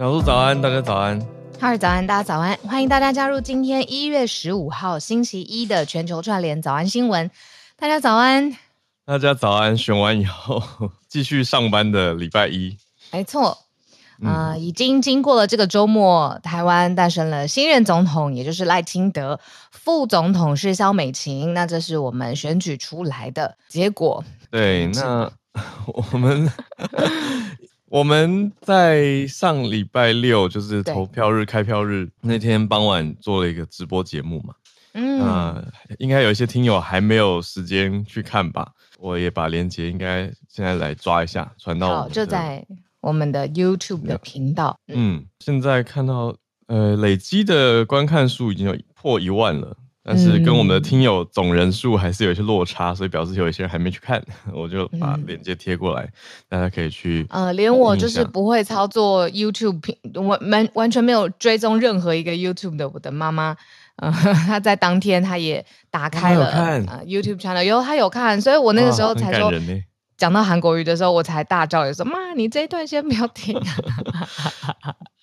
[0.00, 1.20] 小鹿早安，大家早安。
[1.60, 2.56] 哈尔早安，大家早安。
[2.66, 7.30] 欢迎大家加入今天一月十五号星期一的全球串联早安新闻。
[7.76, 8.56] 大家早安。
[9.04, 9.76] 大家早安！
[9.76, 10.62] 选完以后
[11.06, 12.78] 继续上班的礼拜一，
[13.12, 13.58] 没错，
[14.24, 19.38] 啊、呃，已经经过了这个周末，台湾诞生了新任总统，也就是赖清德，
[19.70, 21.52] 副总统是萧美琴。
[21.52, 24.24] 那这是我们选举出来的结果。
[24.50, 25.30] 对， 那
[25.84, 26.50] 我们
[27.90, 34.54] 我们在上礼拜六就是投票日、开票日那天傍晚做了一个直播节目嘛。
[34.92, 35.64] 嗯，呃、
[35.98, 38.70] 应该有一些听友还没有时间去看吧。
[38.96, 42.64] 我也把链接应该现在来抓一下，传到好就在
[43.00, 44.78] 我们的 YouTube 的频道。
[44.86, 46.36] 嗯，嗯现在看到
[46.68, 56.12] 呃累积的观看数已经有破一万了，但是跟我们的听友总人数还是有一些落差，所以表示有一些人还没去看， 我就把链接贴过来，嗯、
[56.48, 57.26] 大家可以去。
[57.28, 63.56] 呃，连我就是不会操作 YouTube 频，完完完全没有追踪任何一个 YouTube 的我的妈妈。
[63.96, 64.10] 呃，
[64.46, 69.52] 她在当天她也打开了啊 YouTube channel，有她有看，所以我那个时候才说，
[70.16, 73.60] 讲到韩国语的时候，我才大叫，也说妈，你这一段先不要停。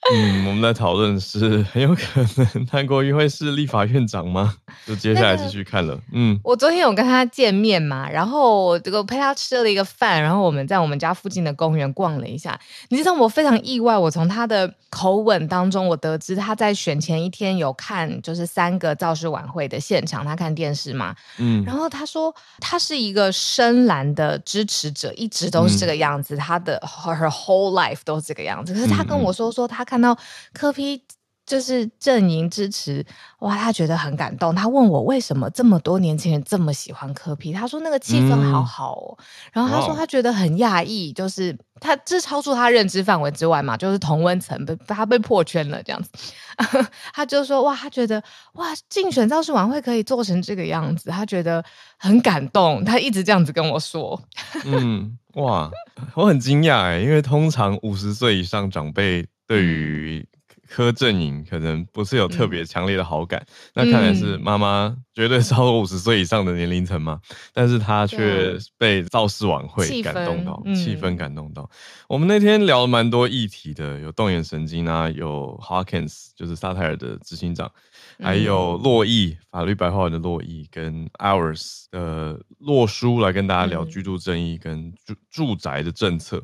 [0.13, 4.56] 嗯，我们在讨论是很有可能 韩国瑜会是立法院长吗？
[4.88, 5.94] 就接下来继续看了。
[5.94, 12.57] 那个、嗯，我昨天有跟他见面嘛，然后我这个陪他吃了一个饭，然后我们在我们家附近的公园逛了一下。
[12.88, 21.13] 你知道我非常意外，我从他的口吻当中，我得知他在选前一天有看就是三个造势晚会的现场，他看电视嘛。
[21.38, 28.73] 嗯，然后他说他是一个深蓝的支持者，一直都是这个样子，嗯、他的 her whole life 都是这个样子。
[28.73, 29.97] 可是他跟我说说他看。
[29.97, 30.16] 看到
[30.53, 31.03] 柯批
[31.44, 33.03] 就是阵营支持，
[33.40, 34.53] 哇，他觉得很感动。
[34.53, 39.18] 他问我为什么这么多年轻人这么喜欢柯批他说那个气氛好好哦。
[39.18, 46.12] 嗯、然后他说他觉得很讶异，就是他这超出他认知范围之外嘛，就是同温层被他被破圈了这样子。
[47.16, 48.22] 他就说哇，他觉得
[48.53, 51.64] 哇，竞选造势晚会可以做成这个样子，他觉得
[51.97, 52.84] 很感动。
[52.84, 54.22] 他一直这样子跟我说。
[54.66, 55.72] 嗯，哇，
[56.14, 59.25] 我很惊讶哎，因为通常五十岁以上长辈。
[59.47, 60.28] 对于
[60.68, 67.22] 柯震营可能不是有特别强烈的好感，嗯、那看来是妈妈绝对超过五十岁以上的年龄层嘛，
[67.53, 71.63] 但是她却被造势晚会感动到，气氛，氛感动到。
[71.63, 71.69] 嗯、
[72.09, 77.72] 我们那天聊了蛮多议题的，有动眼神经啊，有 Hawkins 就是萨泰尔的执行长，
[78.19, 86.44] 还有洛毅法律白话文的洛毅跟 Hours 的洛书来跟大家聊居住正义跟住住宅的政策。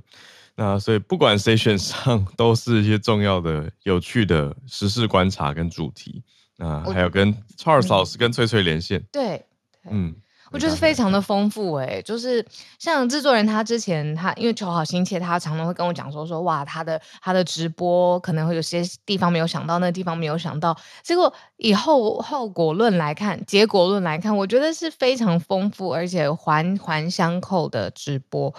[0.56, 6.24] 那所以不管谁选上， 都是一些重要的、有趣的时事观察跟主题。
[6.58, 9.44] 那还有跟 Charles 老师跟翠翠连线，对，
[9.84, 10.16] 对嗯，
[10.52, 12.46] 我觉得非常的丰富哎、欸，就是
[12.78, 28.54] 像制作人他之前他因为求好心切，他常常会跟我讲说说哇，他的他的直播可能会有些地方没有想到，那个地方没有想到，结果以后后果论来看，结果论来看，我觉得是非常丰富而且环环相扣的直播，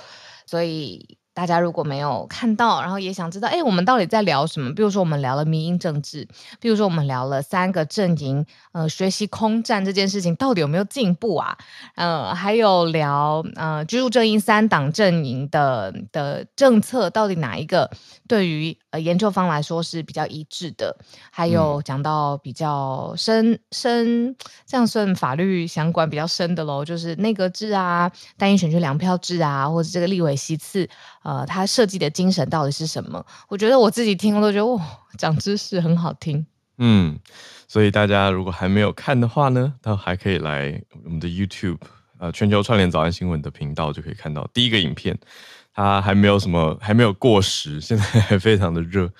[0.47, 1.17] 所以。
[1.35, 4.73] 大家如果没有看到，然后也想知道，哎，我们到底在聊什么？
[4.73, 6.27] 比如说，我们聊了迷因政治，
[6.61, 11.59] 比如说，我们聊了三个阵营，呃，学习空战这件事情到底有没有进步啊？
[11.97, 17.91] 呃，还有聊呃，居住正义三党阵营的的政策到底哪一个
[18.29, 20.97] 对于呃研究方来说是比较一致的？
[21.33, 28.09] 还有讲到比较深深，这样算法律相关比较深的喽，就是内阁制啊，
[28.39, 30.89] 单一选区两票制啊，或者这个立委席次。
[31.25, 33.25] 呃，他设计的精神到底是什么？
[33.49, 34.85] 我觉得我自己听了都觉得哇，
[35.19, 36.47] 长知识很好听。
[36.79, 37.19] 嗯，
[37.67, 41.79] 所以大家如果还没有看的话呢，都还可以来我们的 YouTube，
[42.19, 45.19] 呃，全球串联早安新闻的频道就可以看到第一个影片。
[45.77, 49.11] 它还没有什么，还没有过时，现在还非常的热，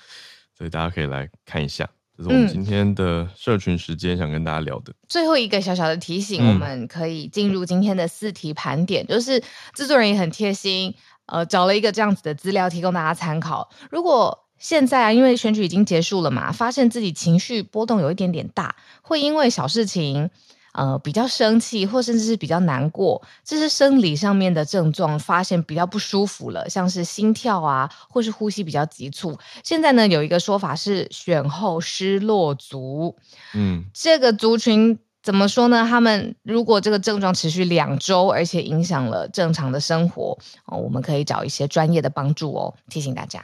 [0.57, 1.85] 所以大家可以来看一下。
[2.17, 4.93] 这是我们今天的社群时间，想跟大家聊的。
[5.09, 9.43] 最后一个小小的提醒，我们可以进入今天的四题盘点，就是
[9.73, 13.69] 制作人也很贴心，呃，找了一个这样子的资料提供大家参考。
[13.89, 20.29] 如果现在啊，因为选举已经结束了嘛，发现自己情绪波动有一点点大，会因为小事情。
[20.77, 29.37] 呃，比较生气，或甚至是比较难过，这是生理上面的症状，发现比较不舒服了，像是心跳啊，或是呼吸比较急促。
[29.63, 33.15] 现在呢，有一个说法是选后失落族，
[33.53, 35.85] 嗯，这个族群怎么说呢？
[35.89, 40.37] 他们如果这个症状持续两周，而且影响了正常的生活，
[40.67, 42.73] 哦，我们可以找一些专业的帮助哦。
[42.89, 43.43] 提醒大家，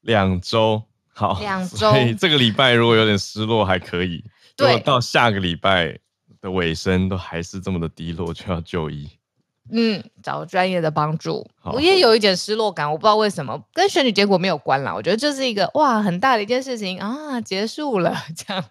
[0.00, 4.24] 两周好，两周，这个礼拜如果有点失落还可以，
[4.56, 5.98] 如果到下个礼拜。
[6.42, 9.06] 的尾声都还是这么的低落，就要就医。
[9.70, 11.46] 嗯，找专业的帮助。
[11.64, 14.94] 我也有一点失落感，我不知道为什么，跟选举结果没有关啦。
[14.94, 18.64] 我觉得这是一个哇很大的一件事情啊，结束了这样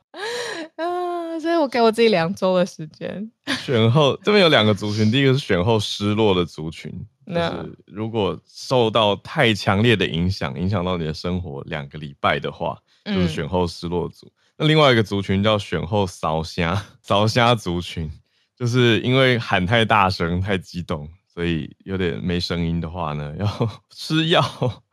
[0.77, 0.83] 啊，
[1.37, 3.29] 所以我给我自己两周的时间。
[3.61, 6.89] 选后这边有两个族群，第一个是选后失落的族群，
[7.27, 14.25] 就是如果受到太强烈的影响，影响到你的生活两个礼拜的话，就是选后失落族。
[14.27, 14.31] 嗯
[14.61, 18.11] 那另外一个族群叫选后烧虾，烧虾族群，
[18.57, 23.47] 就是因为喊太大声、太激动，所以有点没声音的话呢，要
[23.89, 24.43] 吃药，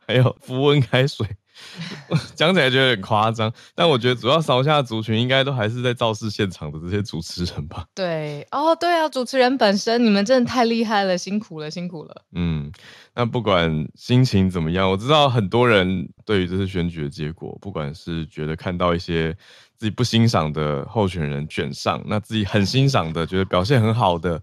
[0.07, 1.27] 还有服温开水。
[2.35, 7.85] 讲起来觉得有点夸张，但我觉得主要烧下族群应该都还是在造势现场的这些主持人吧。
[7.95, 12.23] 对，哦，对啊，主持人本身，你们真的太厉害了，辛苦了，辛苦了。
[12.33, 12.71] 嗯，
[13.15, 19.35] 那不管心情怎么样，我知道很多人对于这次选举的结果，不管是觉得看到一些
[19.77, 24.41] 自己不欣赏的候选人卷上，那自己很欣赏的，觉得表现很好的。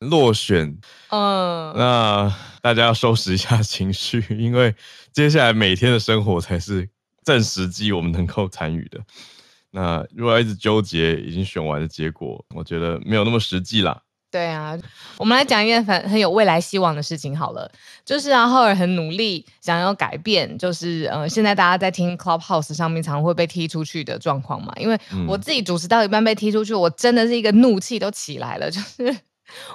[0.00, 0.76] 落选，
[1.08, 4.74] 嗯，那大家要收拾一下情绪，因为
[5.12, 6.86] 接下来每天的生活才是
[7.24, 9.00] 正时机我们能够参与的。
[9.70, 13.98] 那如果要一直纠结已经选完的结果，我觉得没有那么实际啦。
[14.34, 14.76] 对啊，
[15.16, 17.70] 我们来讲一件很很有未来希望的事情好了，
[18.04, 24.98] 就是啊，浩尔很努力想要改变，就是呃，现在大家在听 Clubhouse 上面常会被踢出去的状况嘛，因为
[25.28, 29.16] 我自己主持到一半被踢出去，我真的是一个怒气都起来了，就是。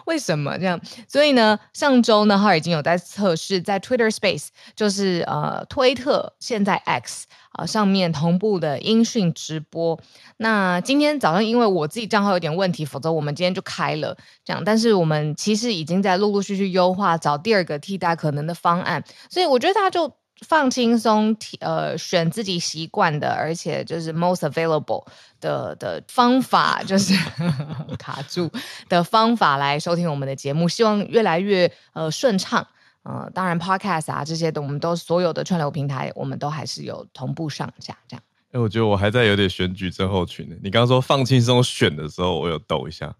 [0.06, 0.80] 为什么这样？
[1.08, 10.00] 所以呢，上周呢，他已经有在测试，在 Twitter Space，就是呃推特现在 X 啊、上面同步的音讯直播。
[10.38, 14.16] 那今天早上因为我自己账号有点问题，否则我们今天就开了
[14.46, 14.64] 这样。
[14.64, 19.04] 但是我们其实已经在陆陆续续优化，找第二个替代可能的方案。
[19.30, 20.19] 所以我觉得他就。
[20.47, 25.06] 放轻松，呃，选自己习惯的，而且就是 most available
[25.39, 27.13] 的的方法，就是
[28.00, 28.50] 卡住
[28.88, 32.65] 的方法来收听我们的节目，希望越来越呃顺畅。
[33.03, 38.24] 呃，当然 podcast 啊这些的，我们都所有的串流平台，我们都还是有同步上架这样。
[38.47, 40.56] 哎、欸，我觉得我还在有点选举症候群呢。
[40.62, 43.15] 你刚刚说放轻松选的时候，我有抖一下。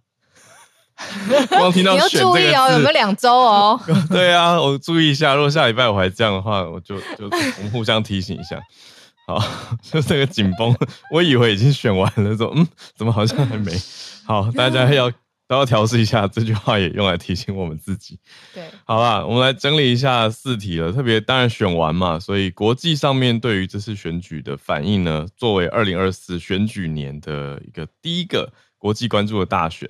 [1.50, 3.80] 光听到你要注意哦，有没有两周哦？
[4.12, 5.34] 对啊，我注意一下。
[5.36, 8.60] 如果下礼拜我还这样的话，我就就我们互相提醒一下。
[9.26, 9.42] 好，
[9.82, 10.76] 就这个紧绷，
[11.14, 13.72] 我以为已经选完了，说嗯，怎么好像还没？
[14.26, 15.10] 好，大家要
[15.48, 16.28] 都要调试一下。
[16.28, 18.20] 这句话也用来提醒我们自己。
[18.54, 20.92] 对，好啦，我们来整理一下四题了。
[20.92, 29.88] 特别当然选完嘛，所以国际上面对于这次选举的反应呢，作为二零二四选举年的一个第一个国际关注的大选。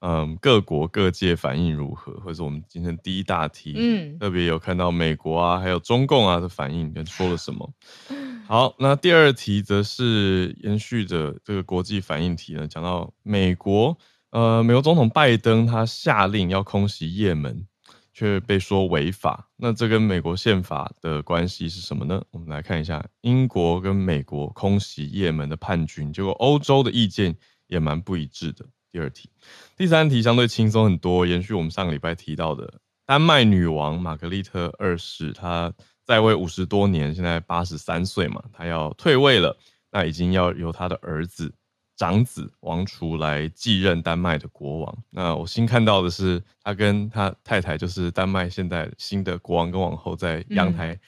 [0.00, 2.12] 嗯，各国各界反应如何？
[2.20, 7.70] 或者我们今天第一大题，嗯，特别有看到美国啊，还有中共啊的反应，跟说了什么？
[8.48, 13.96] 好，那第二题则是延续着这个国际反应题呢，讲到美国，
[14.30, 17.66] 呃，美国总统拜登他下令要空袭也门，
[18.12, 19.48] 却被说违法。
[19.56, 22.22] 那这跟美国宪法的关系是什么呢？
[22.30, 27.36] 我们来看一下英国跟美国空袭也门的叛军，结果欧洲的意见
[27.68, 28.64] 也蛮不一致的。
[28.92, 29.30] 第二题，
[29.76, 35.72] 第三题相对轻松很多，延续我们上个礼拜提到的丹麦女王玛格丽特二世，她
[36.04, 39.56] 在位五十多年，现在八十三岁嘛，她要退位了，
[39.92, 41.52] 那已经要由她的儿子
[41.96, 44.98] 长子王储来继任丹麦的国王。
[45.10, 50.98] 那我新看到的是，他跟他太太，就是丹麦现在新的国王跟王后，在阳台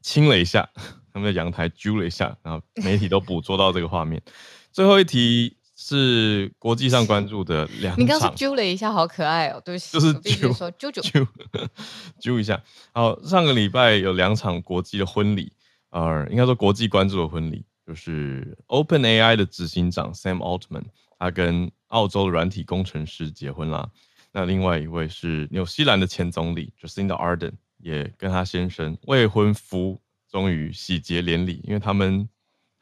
[0.00, 0.82] 亲了一下，嗯、
[1.12, 4.22] 他们在阳台揪了一下，然后媒体都捕捉到这个画面。
[4.70, 5.56] 最后一题。
[5.84, 8.00] 是国际上关注的 两场。
[8.00, 9.60] 你刚刚揪了一下，好可爱哦！
[9.64, 11.26] 对不起，就是揪说揪揪揪
[12.20, 12.62] 揪一下。
[12.92, 15.52] 好，上个礼拜有两场国际的婚礼，
[15.90, 20.84] 呃，应该说国际关注的婚礼，就是 OpenAI 的执行长 Sam Altman，
[21.18, 23.90] 他跟澳洲的软体工程师结婚啦。
[24.32, 32.28] 那另外一位是纽西兰的前总理 Jacinda Ardern 也跟他先生未婚夫终于喜结连理，因为他们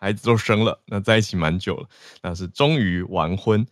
[0.00, 1.86] 孩子都生了，那在一起蛮久了，
[2.22, 3.64] 那是终于完婚。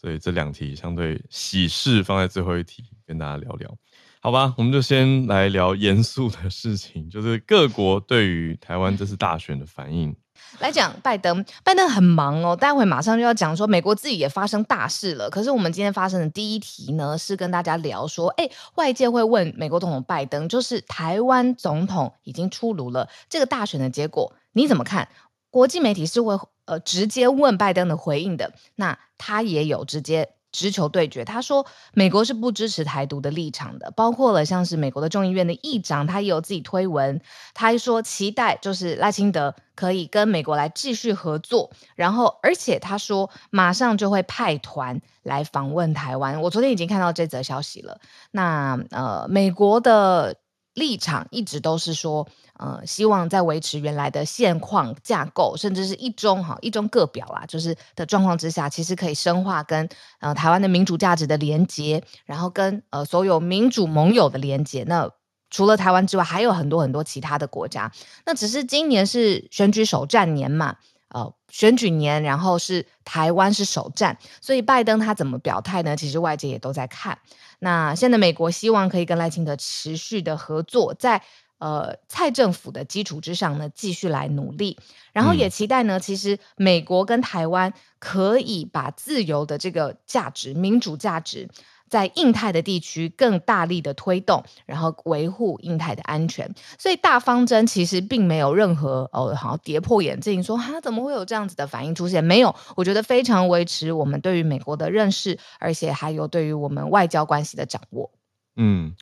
[0.00, 3.74] 所以这两题相对喜事放在最后一题，跟大家聊聊，
[4.20, 4.54] 好吧？
[4.56, 10.14] 我们就先来聊严肃的事情，就是各国对于台湾这次大选的反应。
[10.60, 15.28] 来讲拜登，拜登很忙哦，待会马上就要讲说美国自己也发生大事了。
[15.28, 25.08] 可是我们今天发生的第一题呢，是跟大家聊说，哎，外界会问美国总统拜登，就是台湾总统已经出炉了，这个大选的结果你怎么看？
[25.50, 31.24] 国际媒体是会呃直接问拜登的回应的，那他也有直接直球对决。
[31.24, 37.20] 他说美国是不支持台独的立场的，包括了像是美国的众议院的议长，他也有自己推文，
[37.54, 46.40] 他还说期待就是赖清德可以跟美国来继续合作，然后而且他说马上就会派团来访问台湾。
[46.42, 47.98] 我昨天已经看到这则消息了。
[48.30, 50.36] 那呃美国的。
[50.78, 59.88] 立场一直都是说，呃，希望在维持原来的现况架构，甚至是一中哈一中各表啦，就是的状况之下，其实可以深化跟
[60.20, 64.84] 呃台湾的民主价值的连接，然后跟呃所有民主盟友的连接。
[64.84, 65.10] 那
[65.50, 67.92] 除了台湾之外，还有很多很多其他的国家。
[68.24, 70.76] 那只是今年是选举首战年嘛。
[71.10, 75.96] 呃，选举年，然后是台湾是首战，所以拜登他怎么表态呢？
[75.96, 77.18] 其实外界也都在看。
[77.58, 81.22] 那现在美国希望可以跟赖清德持续的合作，在
[81.58, 84.78] 呃蔡政府的基础之上呢，继续来努力，
[85.12, 91.48] 然后也期待呢，其实美国跟台湾可以把自由的这个价值、民主价值。
[91.88, 102.22] 在印太的地区更大力的推动，然后维护印太的安全，所以大方针其实并没有任何哦，好像跌破眼镜，说哈怎么会有这样子的反应出现？
[102.22, 108.10] 没有，我觉得非常维持我们对于美国的认识，而且还有对于我们外交关系的掌握。
[108.56, 108.94] 嗯，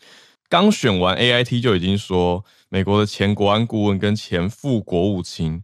[0.49, 5.62] 刚选完 AIT 就已经说，美国的前国安顾问跟前副国务卿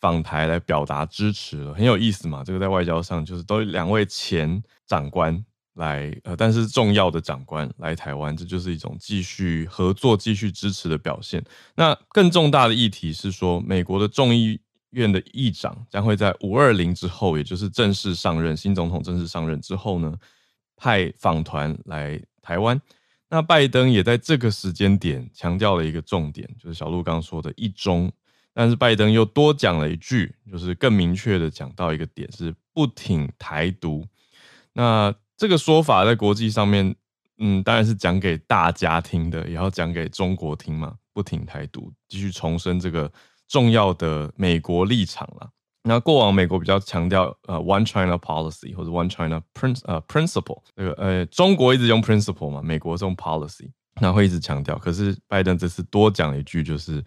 [0.00, 2.42] 访台来表达支持了，很有意思嘛。
[2.44, 5.44] 这个在外交上就是都两位前长官。
[5.78, 11.42] 来，呃，但是重要的长官来台湾，这就是一种继续合作、继续支持的表现。
[11.74, 20.12] 那更重大的议题是说，美国的众议院的议长将会在五二零之后，也就是正式上任，新总统正式上任之后呢，
[20.76, 22.80] 派访团来台湾。
[23.30, 28.10] 那拜登也在这个时间点强调了一个重点，就是小鹿刚刚说的一中。
[28.54, 34.04] 但是拜登又多讲了一句，就是更明确的讲到一个点，是不挺台独。
[34.72, 36.94] 那这个说法在国际上面，
[37.38, 40.96] 嗯，当然是讲给大家听的，也要讲给中国听嘛。
[41.14, 43.10] 不挺台独，继续重申这个
[43.48, 45.50] 重要的美国立场了。
[45.82, 53.68] 那过往美国比较强调呃 One China Policy 或者 One China Prin 呃 Principle，这个呃中国一直用 Principle 嘛，美国是用 Policy，
[54.00, 54.78] 那会一直强调。
[54.78, 57.04] 可是拜登这次多讲一句，就是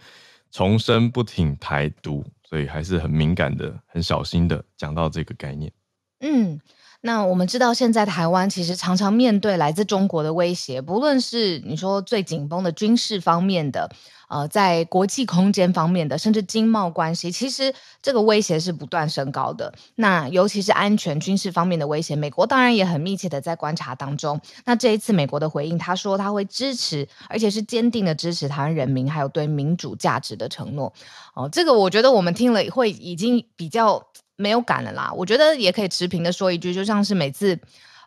[0.51, 5.71] 重申不挺台独，所以还是很敏感的、很小心的讲到这个概念。
[6.19, 6.59] 嗯。
[7.03, 13.89] 那我们知道，现在台湾其实常常面对来自中国的威胁，不论是你说最紧绷的军事方面的，
[14.29, 19.73] 呃，在国际空间方面的，甚至经贸关系，其实这个威胁是不断升高的。
[19.95, 24.39] 那尤其是安全军事方面的威胁，美国当然也很密切的在观察当中。
[24.65, 30.93] 那这一次美国的回应，他说他会支持，而且是坚定的支持台湾人民，还有对民主价值的承诺。
[31.33, 34.05] 哦，这个我觉得我们听了会已经比较。
[34.35, 37.59] 没有感了啦，我觉得也可以持平的说一句，就像是每次，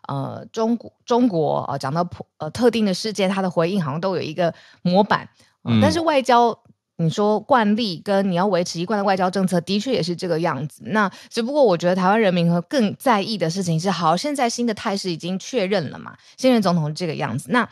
[0.07, 5.29] 呃，中国中国呃讲到普呃特定的事件，他的回应好像都有一个模板，
[5.63, 6.57] 呃嗯、但是外交
[6.97, 10.81] 你说惯例跟你要维持一贯的外交政策，的确也是这个样子。
[10.85, 17.47] 那只不过我觉得台湾人民和更在意的事情是，好，现在新的态势已经确认了嘛，现任总统是这个样子。
[17.51, 17.67] 那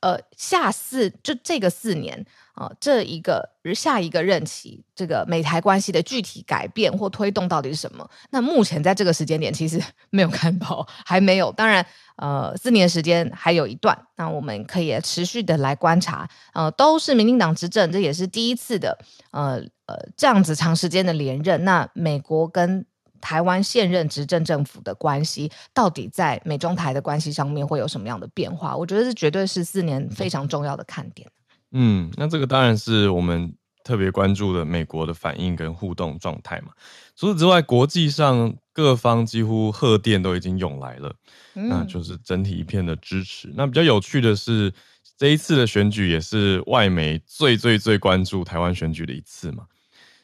[0.00, 2.24] 呃，下四就这个四年。
[2.54, 8.08] 啊、这一个下一个任期，这个美台关系的具体改变或推动到底是什么？
[8.30, 11.50] 那目前在这个时间点，其实 没有看到，还没有。
[11.50, 11.84] 当然，
[12.16, 16.28] 呃，四年时间还有一段，那我们可以持续的来观察。
[16.52, 18.96] 呃，都是民进党执政，这也是第一次的，
[19.32, 21.64] 呃呃，这样子长时间的连任。
[21.64, 22.86] 那美国跟
[23.20, 28.76] 台湾现任执政政府的关系，到底在美中台的关系上面会有什么样的变化？
[28.76, 31.28] 我觉得这绝对是四年非常重要的看点。
[31.74, 33.52] 嗯，那这个当然是我们
[33.82, 36.68] 特别关注的美国的反应跟互动状态嘛。
[37.16, 41.14] 除此之外，国际上各方几乎贺电都已经涌来了，
[41.54, 43.52] 嗯、那就是整体一片的支持。
[43.56, 44.72] 那比较有趣的是，
[45.18, 49.64] 这一次的选举也是外媒最最最关注台湾选举的一次嘛。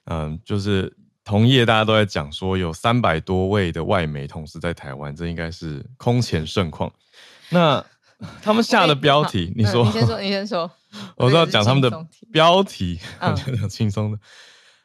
[0.07, 0.93] 嗯，就是
[1.25, 6.91] 同业大家都在讲说，有三百多位的外媒同时在台湾，这应该是空前盛况。
[7.51, 7.85] 那
[8.43, 10.71] 他们下的标题，你说，你先说，你先说。
[11.17, 14.19] 我是要讲他们的标题，我觉得很轻松的。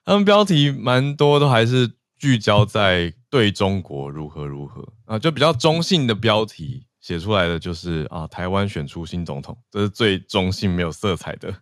[0.04, 11.54] 他们标题蛮多都还是聚焦在对中国如何如何啊，就比较中性的标题写出来的就是啊，台湾选出新总统，这是最中性没有色彩的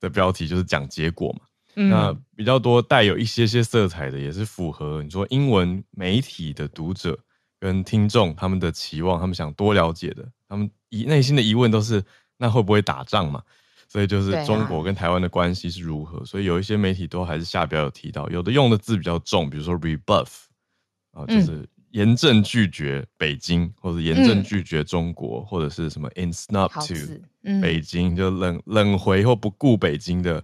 [0.00, 1.40] 的标题，就是讲结果嘛。
[1.76, 7.16] 嗯、那比较多带有一些些色彩的，也是符合你说英文媒体的读者
[7.60, 12.02] 跟听众他们的期望，他们想多了解的，他们疑内心的疑问都是
[12.38, 13.42] 那会不会打仗嘛？
[13.86, 16.18] 所以就是中国跟台湾的关系是如何？
[16.18, 20.28] 啊、所以有一些媒体都还是下标有提到，有的用的字比较重，比如说 rebuff
[21.12, 30.42] 啊，就是严正拒绝北京，或者严正拒绝中国，嗯、或者是什么 in snub to、嗯、北京，就冷冷回或不顾北京的。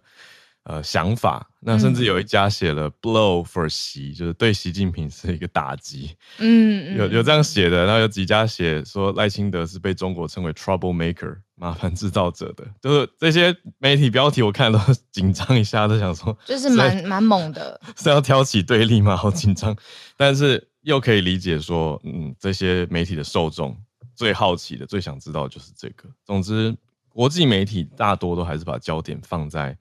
[0.64, 6.16] 呃，想法，那甚至有一家写了 “blow for 习”，就是对习近平是一个打击。
[6.38, 14.78] 嗯，有有这样写的，然后有几家写说赖清德是被中国称为 “trouble maker”，麻烦制造者的，就是这些媒体标题，我看都
[15.12, 19.14] 紧张一下，都想说，就是蛮蛮猛的， 是要挑起对立吗？
[19.14, 19.76] 好紧张，
[20.16, 23.76] 但是又可以理解说，嗯，这些媒体的受众
[24.14, 26.08] 最好奇的、最想知道的就是这个。
[26.24, 26.74] 总之，
[27.10, 29.76] 国际媒体大多都还是把焦点放在。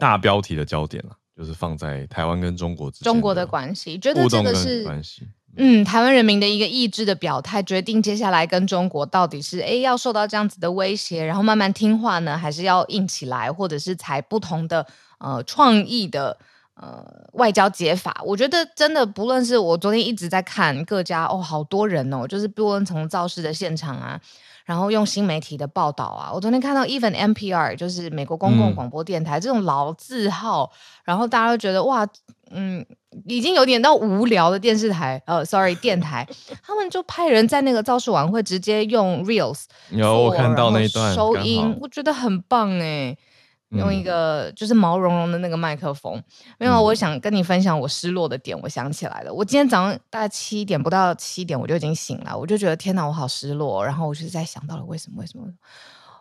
[0.00, 5.28] 大标题的焦点了，就是放在台湾跟中国之间中国的关系，觉得这个是关系。
[5.56, 14.86] 嗯，台湾人民的一个意志的表态，决定接下来跟中国到底是哎要受到这样子的威胁，然后慢慢听话呢，还是要硬起来，或者是采不同的
[15.18, 16.38] 呃创意的
[16.74, 18.22] 呃外交解法？
[18.24, 24.20] 我觉得真的不论是我昨天一直在看各家哦，好多人哦，就是不论从造势的现场啊。
[24.70, 30.70] 然后用新媒体的报道啊，我昨天看到 even NPR 就是美国公共广播电台、嗯、这种老字号，
[31.02, 32.06] 然后大家都觉得哇，
[32.52, 32.86] 嗯，
[33.26, 36.24] 已经有点到无聊的电视台，呃，sorry 电台，
[36.62, 43.18] 他们就派人在那个造势晚会直接用 Reels，有我看到那一段收音，我觉得很棒哎。
[43.78, 46.24] 用一个就是毛茸茸的那个麦克风，嗯、
[46.58, 48.58] 没有，我想跟你分享我失落的点。
[48.62, 53.84] 我想起来了，我今天早上大概七点不到七点我就已经醒了，我就觉得天哪，我好失落。
[53.84, 55.20] 然后我就在想到了为什么？
[55.20, 55.44] 为什么？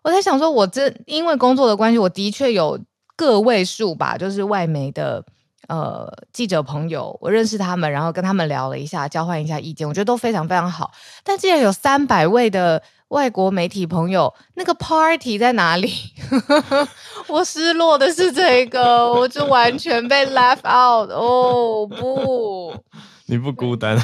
[0.04, 2.80] 我在想说，我这因为工作的关系，我的确有
[3.16, 5.26] 个位数吧，就是外媒的
[5.68, 10.92] 呃记者朋友，我认识他们，然后跟他们聊了一下，交换一下意见，我觉得都非常非常好。
[11.24, 12.84] 但既然有三百位的。
[13.10, 15.92] 外国媒体朋友，那个 party 在哪里？
[17.28, 21.10] 我失落的是这个，我就完全被 left out。
[21.12, 22.76] 哦不，
[23.26, 23.98] 你不孤单。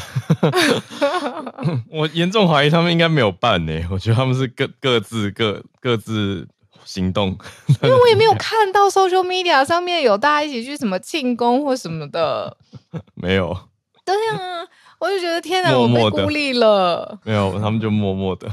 [1.89, 3.73] 我严重怀疑他们应该没有办呢。
[3.91, 6.47] 我觉得他们是各各自各各自
[6.83, 7.37] 行动，
[7.81, 12.57] 因为我也没有看到 social media 上面有大家一起去什么庆功或什么的，
[13.15, 13.55] 没有。
[14.03, 14.65] 对啊。
[14.99, 17.19] 我就觉得天哪，默默我被孤立了。
[17.23, 18.49] 没有，他们就默默的，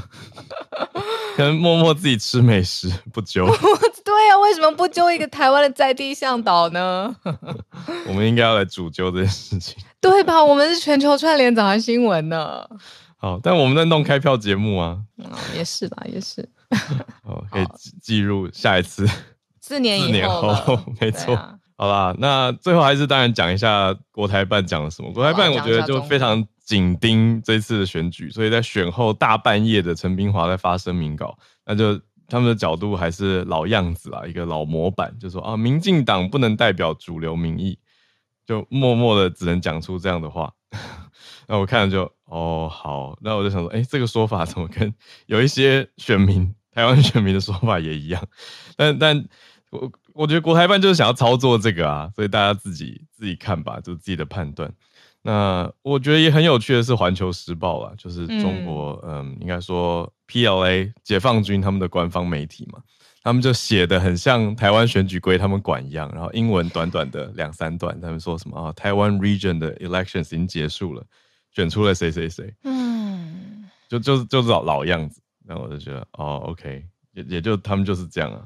[1.35, 3.45] 可能默默自己吃美食不揪。
[4.05, 7.15] 对啊，为什么不揪一个台湾的在地向导呢？
[8.07, 10.43] 我们应该要来主揪这件事情，对吧？
[10.43, 12.67] 我们是全球串联早安新闻呢。
[13.17, 14.97] 好，但我们在弄开票节目啊。
[15.17, 15.25] 嗯，
[15.55, 16.47] 也是吧，也是。
[17.23, 17.65] 好，可以
[18.01, 19.07] 记入下一次。
[19.61, 21.35] 四年以后，没错。
[21.75, 25.11] 好啦，那最后还是当然讲一下国台办讲了什么。
[25.11, 37.77] 国台办我觉得就非常紧盯这次的选举，所以在选后大半夜的陈冰华在发声明稿，那就他们的角度还是老样子啊，一个老模板，就说啊，民进党不能代表主流民意，
[38.45, 40.53] 就默默的只能讲出这样的话。
[41.47, 44.93] 那我看了就哦好，那我就想说，哎、欸，这个说法怎么跟
[45.25, 48.23] 有一些选民台湾选民的说法也一样？
[48.77, 49.25] 但但
[49.71, 49.91] 我。
[50.13, 54.71] 我觉得国台办就是想要操作这个啊，所以大家自己自己看吧，就自己的判断。
[55.21, 62.79] 那我觉得也很有趣的是《环球时报》啊，就是中国，嗯，嗯，应该说 PLA 解放军他们的官方媒体嘛，
[63.23, 71.01] 他们就写的很像台湾选举归他们管一样，然后英文短短的两三段，他们说什么啊，台湾 region 的 elections 已经结束了，
[71.55, 78.45] 选出了谁谁谁，嗯，就就是就是老老样子，那我就觉得哦，OK，也也就他们就是这样啊。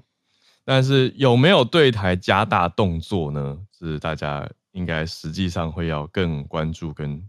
[0.70, 3.58] 但是有没有对台加大动作呢？
[3.80, 7.24] 是大家应该实际上会要更关注跟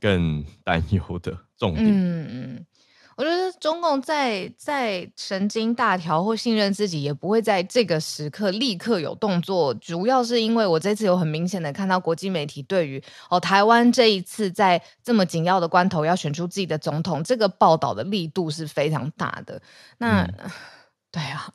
[0.00, 1.84] 更担忧的重点。
[1.86, 2.66] 嗯嗯，
[3.14, 9.74] 我觉得中共在在神经大条或信任自己，也不会在这个时刻立刻有动作。
[9.74, 19.60] 主要是因为我这次有很明显的看到国际媒体对于哦台湾这一次在这么紧要的关头要选出自己的总统，这个报道的力度是非常大的。
[19.98, 20.50] 那、嗯、
[21.12, 21.52] 对啊。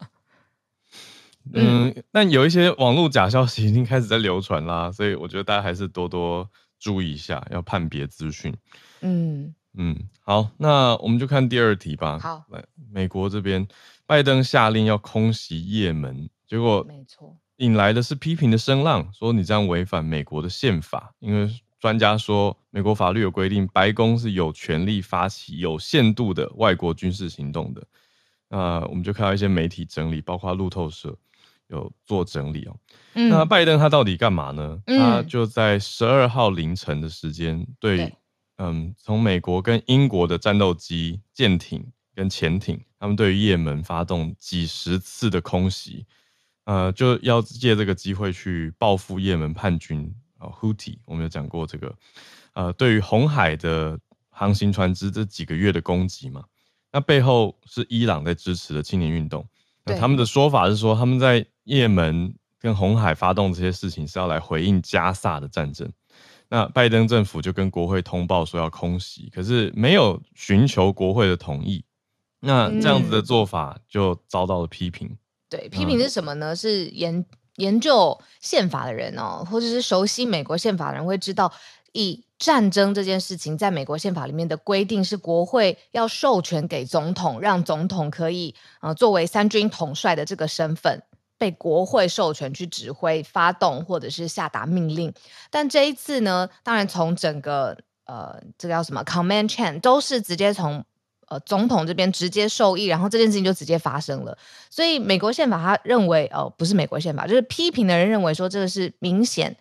[1.52, 8.56] 嗯，但有一些网络假消息已经开始在流传啦，所以我觉得大家还是多多注意一下，要判别资讯。
[9.02, 12.18] 嗯，嗯，好，那我们就看第二题吧。
[12.20, 13.68] 好，来，美国这边，
[14.06, 21.14] 拜登下令要空袭也门，结果没错，引来的是批评的声浪，说你这样违反美国的宪法。
[21.20, 27.84] 因为专家说，美国法律有规定，白宫是有权利发起有限度的外国军事行动的。
[28.48, 31.18] 那我们就看到一些媒体整理，包括路透社
[31.68, 32.76] 有做整理哦。
[33.14, 34.82] 嗯、那拜登他到底干嘛呢？
[34.86, 37.98] 嗯、他就在十二号凌晨的时间对。
[37.98, 38.14] 对
[38.58, 46.06] 嗯，从美国跟英国的战斗机、舰艇跟潜艇，他们对于也门发动几十次的空袭，
[46.66, 51.00] 呃，就要借这个机会去报复也门叛军啊，Houthi。
[51.06, 51.96] 我们有讲过这个，
[52.54, 54.00] 呃，对于红海的
[54.30, 56.44] 航行船只这几个月的攻击嘛，
[56.92, 59.46] 那背后是伊朗在支持的青年运动。
[59.84, 65.92] 那他们的说法是说，他们在也门跟红海发动这些事情是要来回应加萨的战争。
[66.50, 71.84] 那拜登政府就跟国会通报说要空袭，可是没有寻求国会的同意。
[72.42, 75.08] 那这样子的做法就遭到了批评。
[75.08, 75.18] 嗯、
[75.50, 76.56] 对，批评是什么呢？
[76.56, 81.52] 是研研究宪法的人哦，或者是熟悉美国宪法的人会知道，
[81.94, 91.02] 以战争这件事情，在美国宪法里面的规定是国会要授权给总统，让总统可以呃作为三军统帅的这个身份。
[91.44, 95.14] 被国会授权去指挥、发动或者是下达命令，
[95.52, 100.82] 但这一次呢，当然从整个呃，这个叫什么 command chain 都是直接从
[101.28, 104.38] 呃总统这边直接受益，然后这件事情就直接发生了。
[104.70, 109.54] 所以美国宪法他认为，哦、呃，不是美国宪法，就是批评的人认为说这个是明显。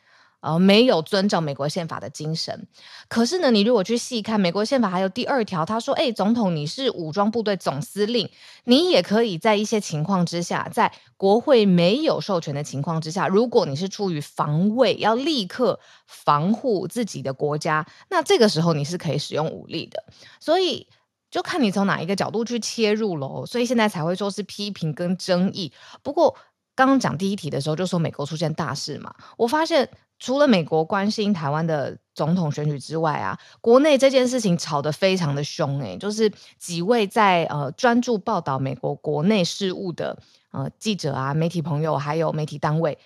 [0.42, 2.66] 呃，没有遵照美国宪法的精神。
[3.08, 8.28] 可是呢，你如果去细看美国宪法，还有第二条，他说：“哎，总统，你是武装部队总司令，
[8.64, 15.78] 你也可以在一些情况之下，在国会没有授权的情况之下，如果你是出于防卫，要立刻
[16.08, 20.02] 防护自己的国家，那这个时候你是可以使用武力的。
[20.40, 20.88] 所以，
[21.30, 23.46] 就看你从哪一个角度去切入喽。
[23.46, 25.72] 所以现在才会说是批评跟争议。
[26.02, 26.34] 不过，
[26.74, 29.88] 刚刚讲第一题的时候，就说美国出现大事嘛，我发现。
[30.22, 36.30] 除了美国关心台湾的总统选举之外啊，国内这件事情吵得非常的凶诶、欸，就是
[36.60, 40.16] 几位在呃专注报道美国国内事务的
[40.52, 42.96] 呃记者啊、媒体朋友还有媒体单位，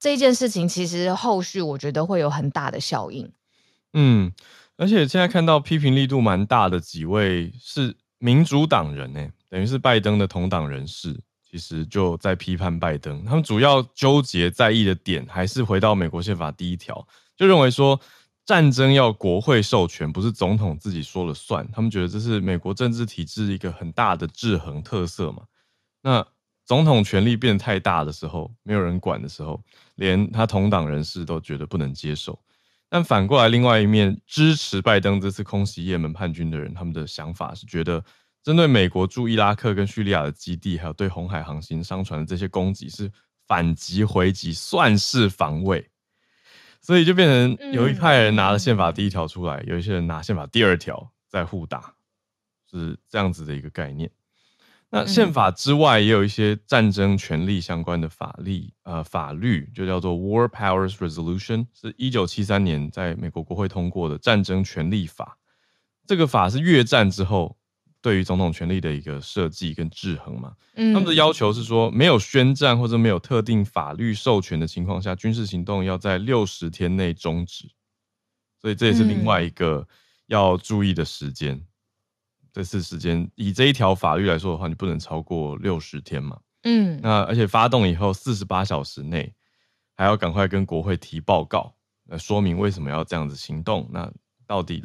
[0.00, 3.30] 这件事情其实后续我觉得会有很大的效应。
[3.92, 4.32] 嗯，
[4.76, 11.20] 而且现在看到批评力度蛮大的几位是民主党人诶、欸，等于是拜登的同党人士。
[11.56, 17.98] 其实就在批判拜登，他们主要纠结在意的点还是回到美国宪法第一条，就认为说
[18.44, 21.66] 战争要国会授权，不是总统自己说了算。
[21.72, 25.44] 他们觉得这是美国政治体制一个很大的制衡特色嘛。
[26.02, 26.26] 那
[26.66, 29.58] 总统权力变得太大的时候，没有人管的时候，
[29.94, 32.38] 连他同党人士都觉得不能接受。
[32.90, 38.04] 但反过来，另外一面支持拜登这次空袭也门叛军的人，他们的想法是觉得。
[38.46, 43.10] 针对美国驻伊拉克跟叙利亚的基地，还有对红海航行商船的这些攻击，是
[43.44, 45.90] 反击回击，算是防卫，
[46.80, 51.92] 所以就变成有一派人拿了宪法第一条出来，有一些人拿宪法第二条在互打，
[52.70, 54.08] 是这样子的一个概念。
[54.90, 65.36] 那宪法之外，也有一些战争权利相关的法律，呃，法律就叫做 War Powers Resolution，是一九七三年在美国国会通过的战争权利法。
[66.06, 67.58] 这个法是越战之后。
[68.06, 77.68] 对于总统权力的一个设计跟制衡嘛，嗯，他们的要求是说，没有宣战或者没有特定法律授权的情况下，军事行动要在六十天内终止。
[78.62, 79.84] 所以这也是另外一个
[80.26, 81.56] 要注意的时间。
[81.56, 81.66] 嗯、
[82.52, 86.38] 这次时间以这一条法律来说的话，你不能超过六十天嘛。
[86.62, 89.34] 嗯，那而且发动以后四十八小时内
[89.96, 93.90] 还要赶快跟国会提报告，来说明为什么要这样子行动。
[93.90, 94.08] 那
[94.46, 94.80] 到底？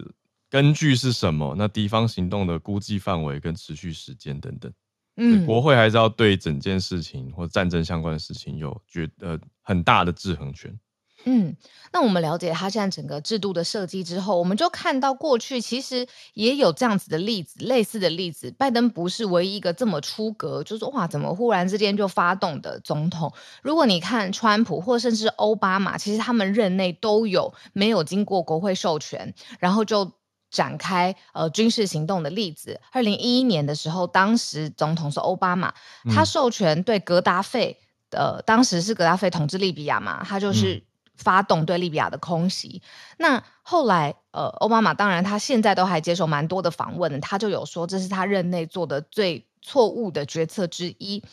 [0.52, 1.56] 根据是什么？
[1.58, 4.70] 那敌方行动的估计范围跟持续时间等等，
[5.16, 10.78] 嗯，国会还是要对整件事情或战争相关的事情有觉得很大的制衡权。
[11.24, 11.56] 嗯，
[11.94, 18.52] 那我们了解他现在整个制度的设计之后，我们就看到过去其实也有这样子的例子，类似的例子。
[18.58, 23.32] 拜登不是唯一一个这么出格，就是哇，怎么忽然之间就发动的总统？
[23.64, 30.12] 如果你看川普或甚至奥巴马，其实他们任内都有没有经过国会授权，然后就。
[30.52, 35.74] 展开呃军事行动的例子，二零一一年的时候，当时总统是奥巴马，
[36.14, 40.84] 他授权对格达费的，呃，当时是格达费统治利比亚嘛，他就是
[41.16, 42.82] 发动对利比亚的空袭。
[42.84, 51.24] 嗯、那后来呃，奥巴马当然他现在都还接受蛮多的访问，他就有说这是他任内做的最错误的决策之一。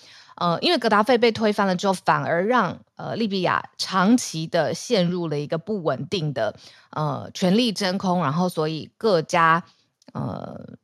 [0.41, 6.55] 呃，因为格达费被推翻了之后，反而让呃利比亚长期的陷入了一个不稳定的
[6.91, 9.65] 呃权力真空，然后所以各家
[10.13, 10.79] 呃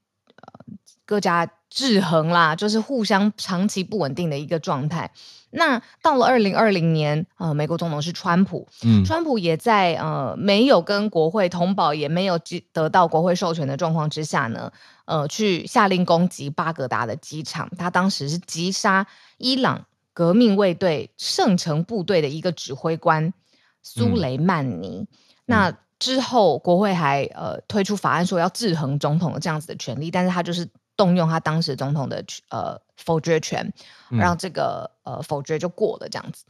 [1.07, 5.11] 各家制衡啦，就是互相长期不稳定的一个状态。
[5.57, 12.39] 那到了二零二零年，呃，美国总统是川普，嗯，川普也在呃没有跟国会通报，也没有
[12.73, 14.73] 得到国会授权的状况之下呢，
[15.05, 17.71] 呃，去下令攻击巴格达的机场。
[17.79, 19.07] 他当时是击杀
[19.39, 23.33] 伊朗革命卫队圣城部队的一个指挥官
[23.83, 25.07] 苏雷曼尼。
[25.07, 25.09] 嗯、
[25.47, 30.69] 那之后国会还呃推出法案说要制衡总统的这样子的权利，但是他就是。
[30.97, 33.73] 动用他当时总统的呃否决权，
[34.11, 36.45] 让这个、嗯、呃否决就过了这样子，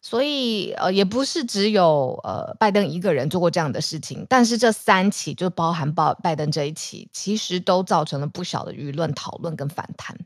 [0.00, 10.16] 所以呃也不是只有呃拜登一个人做过这样的事情，但是这三起就包含拜拜登这一起，其实都造成了不小的舆论讨论跟反弹。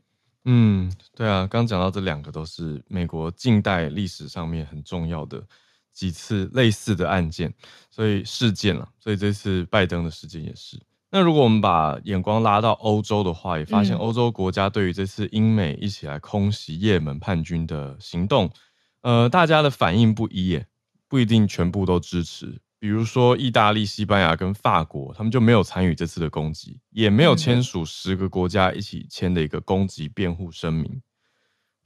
[0.45, 5.43] 嗯，对啊，刚讲到这两个都是美国近代历史上面很重要的
[5.91, 7.51] 几次类似的案件，
[7.89, 10.79] 所以事件了，所以这次拜登的事件也是。
[11.15, 18.51] 那如果我们把眼光拉到欧洲的话，也发现欧洲国家对于这次英美一起来空袭也门叛军的行动，
[18.99, 20.67] 呃，大家的反应不一，耶，
[21.07, 22.59] 不一定全部都支持。
[22.79, 31.01] 比如说，意大利、西班牙跟法国，他们就没有参与这次的攻击，也没有签署十个国家一起签的一个攻击辩护声明。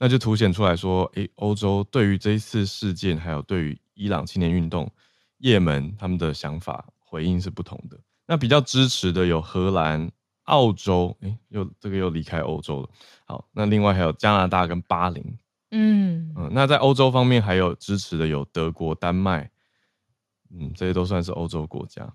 [0.00, 4.90] 那就凸显出来说，诶，欧洲对于这一次事件，还有对于伊朗青年运动、
[5.38, 7.96] 也门他们的想法回应是不同的。
[8.30, 10.08] 那比较支持的有荷兰、
[10.44, 12.88] 澳洲，诶，又这个又离开欧洲了。
[13.26, 15.36] 好，那另外还有加拿大跟巴林，
[15.72, 19.50] 嗯嗯，那在欧洲方面还有支持的有德国、丹麦，
[20.54, 22.08] 嗯，这些都算是欧洲国家。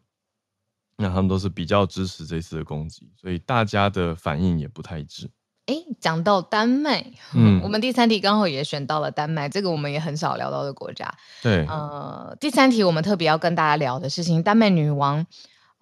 [0.95, 5.29] 那他们都是比较支持这次的攻击，所以大家的反应也不太一致。
[5.65, 11.13] 诶，讲到丹麦，嗯， 我们第三题刚好也选到了丹麦，这个我们也很少聊到的国家。
[11.43, 15.27] 对，呃，第三题我们特别要跟大家聊的事情，丹麦女王。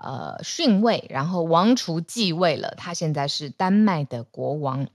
[0.03, 4.85] 呃，逊位，然后王储继位了，他现在是丹麦的国王。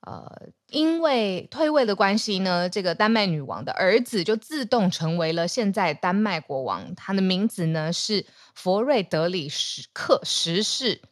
[0.00, 6.94] 呃，因为退位的关系呢，这个丹麦女王的儿子就自动成为了现在丹麦国王。
[6.94, 8.24] 他的名字呢是
[8.54, 9.50] 佛瑞德里
[9.92, 11.02] 克十世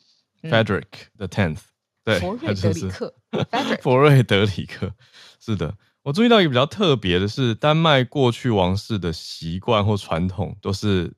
[0.41, 0.87] ，Frederick
[1.19, 1.61] the Tenth。
[2.03, 3.15] 对，佛瑞德里克
[3.83, 4.91] 佛 瑞德里克。
[5.39, 11.13] 是的，我注意到一个比较特别的是，丹麦过去王室的习惯或传统都是。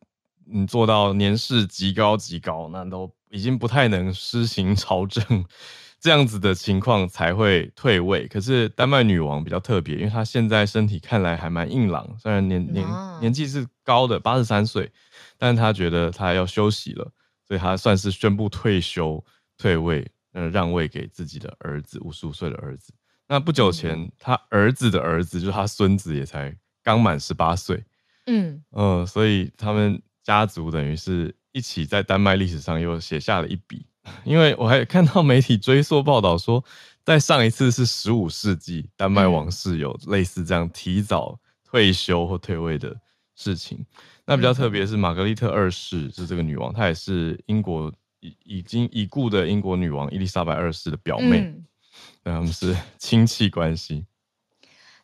[0.53, 5.23] 你做到年事极高极高，那都已经不太能施行朝政
[6.01, 8.27] 这样子的情况才会退位。
[8.27, 12.85] 可是丹麦女王比较特别，因为她现在身体看来还蛮硬朗，虽然年年
[13.21, 14.91] 年纪是高的八十三岁，
[15.39, 17.13] 但她觉得她要休息了，
[17.47, 19.23] 所以她算是宣布退休
[19.57, 22.93] 退位，呃，让位给自己的儿子五十五岁的儿子。
[23.29, 27.85] 那不久前，他儿子的儿子就是他孙子也才刚满十八岁，
[28.27, 30.03] 嗯嗯、呃，所以他们。
[30.31, 33.85] 家族等于是一起在丹麦历史上又写下了一笔，
[34.23, 36.65] 因为我还看到媒体追溯报道说，
[37.05, 42.97] 在上一次是十五世纪，丹麦王室有类似这样提早退休或退位的
[43.35, 43.85] 事情。
[44.25, 51.41] 那比较特别是玛格丽特二世是这个女王，她也是英国已已经已故的英国女王伊丽莎白二世的表妹，
[52.23, 54.07] 那、嗯、他们是 亲戚关系。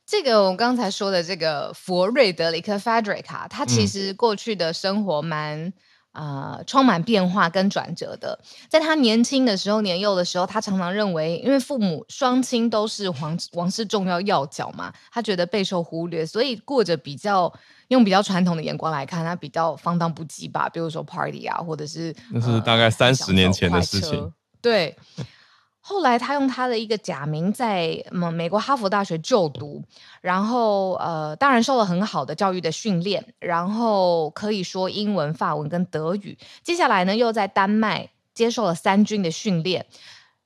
[0.06, 5.72] 这个我刚才说的这个佛瑞德里克 Frederick 啊，他其实过去的生活蛮
[6.12, 8.38] 呃充满变化跟转折的。
[8.68, 17.52] 在他年轻的时候、年幼的时候，他常常认为，因为父母双亲都是皇王室重要要角嘛，他觉得备受忽略，所以过着比较
[17.88, 20.68] 用比较传统的眼光来看，他比较放荡不羁吧。
[20.68, 24.96] 比如说 party 啊，或者是那是大概三十年前的事情，对。
[25.88, 29.80] 后来，他用他的一个假名在美国哈佛大学就读，
[30.20, 36.36] 然后呃，当然受了很好的教育的训练，然后可以说英文、法文跟德语。
[36.64, 39.86] 接下来呢，又在丹麦接受了三军的训练，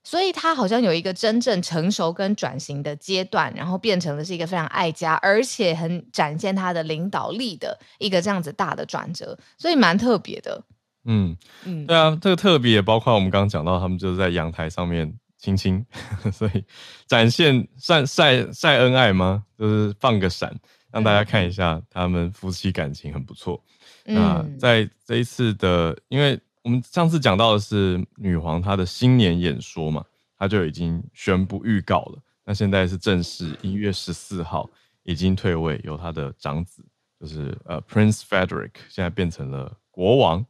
[0.05, 10.63] 所以他好像有一个真正成熟跟转型的阶段，然后变成了是一个非常爱家，而且很展现他的领导力的一个这样子大的转折，所以蛮特别的。
[11.07, 15.15] 嗯嗯，对啊，这个特别也包括我们刚刚讲到，他们就是在阳台上面。
[15.41, 15.85] 亲亲，
[16.31, 16.65] 所以
[17.07, 19.45] 展现晒晒晒恩爱吗？
[19.59, 20.55] 就是放个闪，
[20.93, 23.63] 让大家看一下他们夫妻感情很不错。
[24.05, 30.05] 嗯、那在这一次的，因为我们上次讲到的是女皇她的新年演说嘛，
[30.37, 32.19] 她就已经宣布预告了。
[32.45, 34.69] 那现在是正式一月十四号
[35.05, 36.85] 已经退位，由她的长子，
[37.19, 40.45] 就是呃 Prince Frederick，现在变成了国王。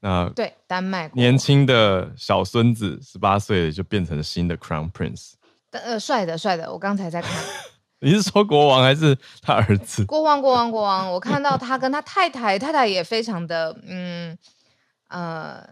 [0.00, 5.32] 那对丹麦年轻的小孙子十八岁就变成了新的 Crown Prince，
[5.72, 7.32] 呃，帅的帅的，我刚才在看，
[8.00, 10.04] 你是说国王还是他儿子？
[10.06, 14.38] 国王国王国王，我看到他跟他太太，太太也非常的，嗯
[15.08, 15.66] 呃，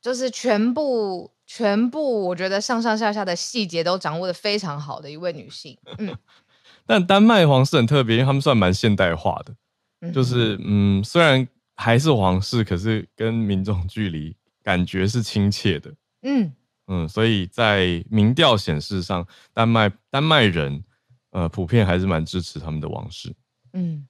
[0.00, 5.76] 就是全部全部我觉得上上下下的细节都掌握的非常好的一位女性。
[5.98, 6.16] 嗯，
[6.86, 9.54] 但丹麦皇室很特别，因为他们算蛮现代化的，
[10.02, 15.94] 嗯、就是嗯，虽然还是皇室，可是跟民众距离感觉是亲切的。
[16.22, 16.52] 嗯
[16.86, 20.82] 嗯，所以在民调显示上，丹麦丹麦人
[21.30, 23.34] 呃普遍还是蛮支持他们的王室。
[23.72, 24.06] 嗯，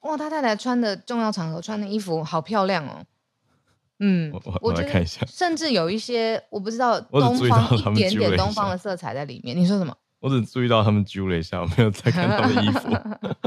[0.00, 3.04] 哇，他太太穿的重要场合穿的衣服好漂亮哦。
[4.00, 9.56] 嗯，我我来看一下，甚至有一些我不知道东方一点点东方的色彩在里面。
[9.56, 9.96] 你说什么？
[10.24, 12.88] 我只注意到他们揪了一下，我没有再看他们的衣服。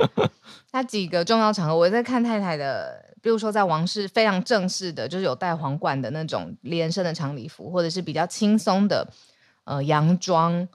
[0.72, 9.12] 他几个重要场合，我在看太太的，比如说在王室非常正式的，就是有戴皇冠的那种连身的长礼服，或者是比较轻松的
[9.64, 10.68] 呃洋装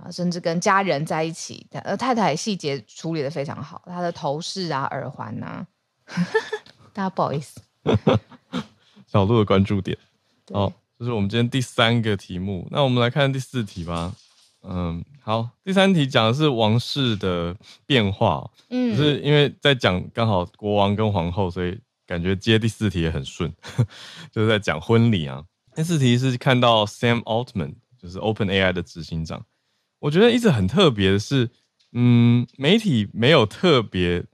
[0.00, 5.66] 啊，甚至跟家人在一起，呃太太细节处理的非常好，她的头饰啊、耳环啊，
[6.94, 7.60] 大家不好意思。
[9.08, 9.98] 小鹿的关注点，
[10.52, 12.68] 好，这是我们今天第三个题目。
[12.70, 14.14] 那我们来看第四题吧。
[14.68, 23.52] 嗯，好，第三题讲的是王室的变化，嗯，只是因为在讲刚好国王跟皇后，所以感觉接第四题也很顺，
[24.32, 25.44] 就是在讲婚礼啊。
[25.74, 29.44] 第四题是看到 Sam Altman，就是 OpenAI 的执行长，
[30.00, 31.48] 我觉得一直很特别的是，
[31.92, 34.24] 嗯，媒体没有特别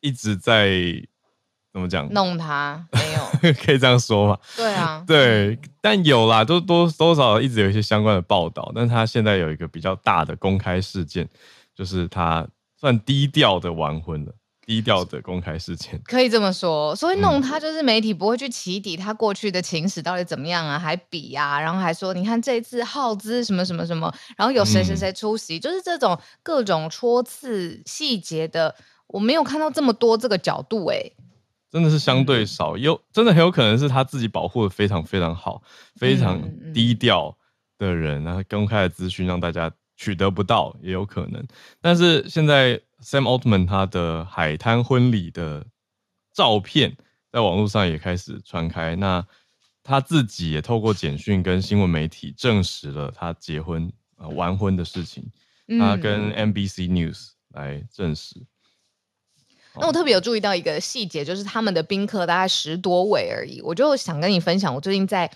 [0.00, 1.06] 一直在。
[1.76, 2.10] 怎么讲？
[2.14, 4.38] 弄他没有， 可以这样说吗？
[4.56, 8.72] 对啊，对，但有啦，都多多少一直有一些相关的报道。
[8.74, 11.28] 但他现在有一个比较大的公开事件，
[11.74, 12.48] 就是他
[12.80, 14.32] 算低调的完婚了，
[14.64, 16.96] 低调的公开事件，可以这么说。
[16.96, 28.74] 所以弄他就是媒体不会去起底他过去的情史到底怎么样啊，还比啊，然后还说你看这一次耗资什么什么什么，然后有谁谁谁出席，嗯、就是这种各种戳刺细节的，
[29.08, 31.22] 我没有看到这么多这个角度、欸，哎。
[31.70, 35.62] 真的是相对少，有真的很有可能是他自己保护的非常非常好，
[35.96, 36.40] 非常
[36.72, 37.36] 低调
[37.78, 41.46] 的人，然后公开的资讯让大家取得不到，也有可能。
[41.80, 45.66] 但是现在 Sam Altman 他的海滩婚礼的
[46.32, 46.96] 照片
[47.30, 49.26] 在网络上也开始传开，那
[49.82, 55.30] 他自己也透过简讯跟新闻媒体证实了他结婚啊完婚的事情，
[55.78, 58.46] 他跟 NBC News 来证实。
[59.78, 63.60] 那我特别有注意到一个细节，就是他们的宾客大概十多位而已。
[63.62, 65.30] 我就想跟你分享，我最近在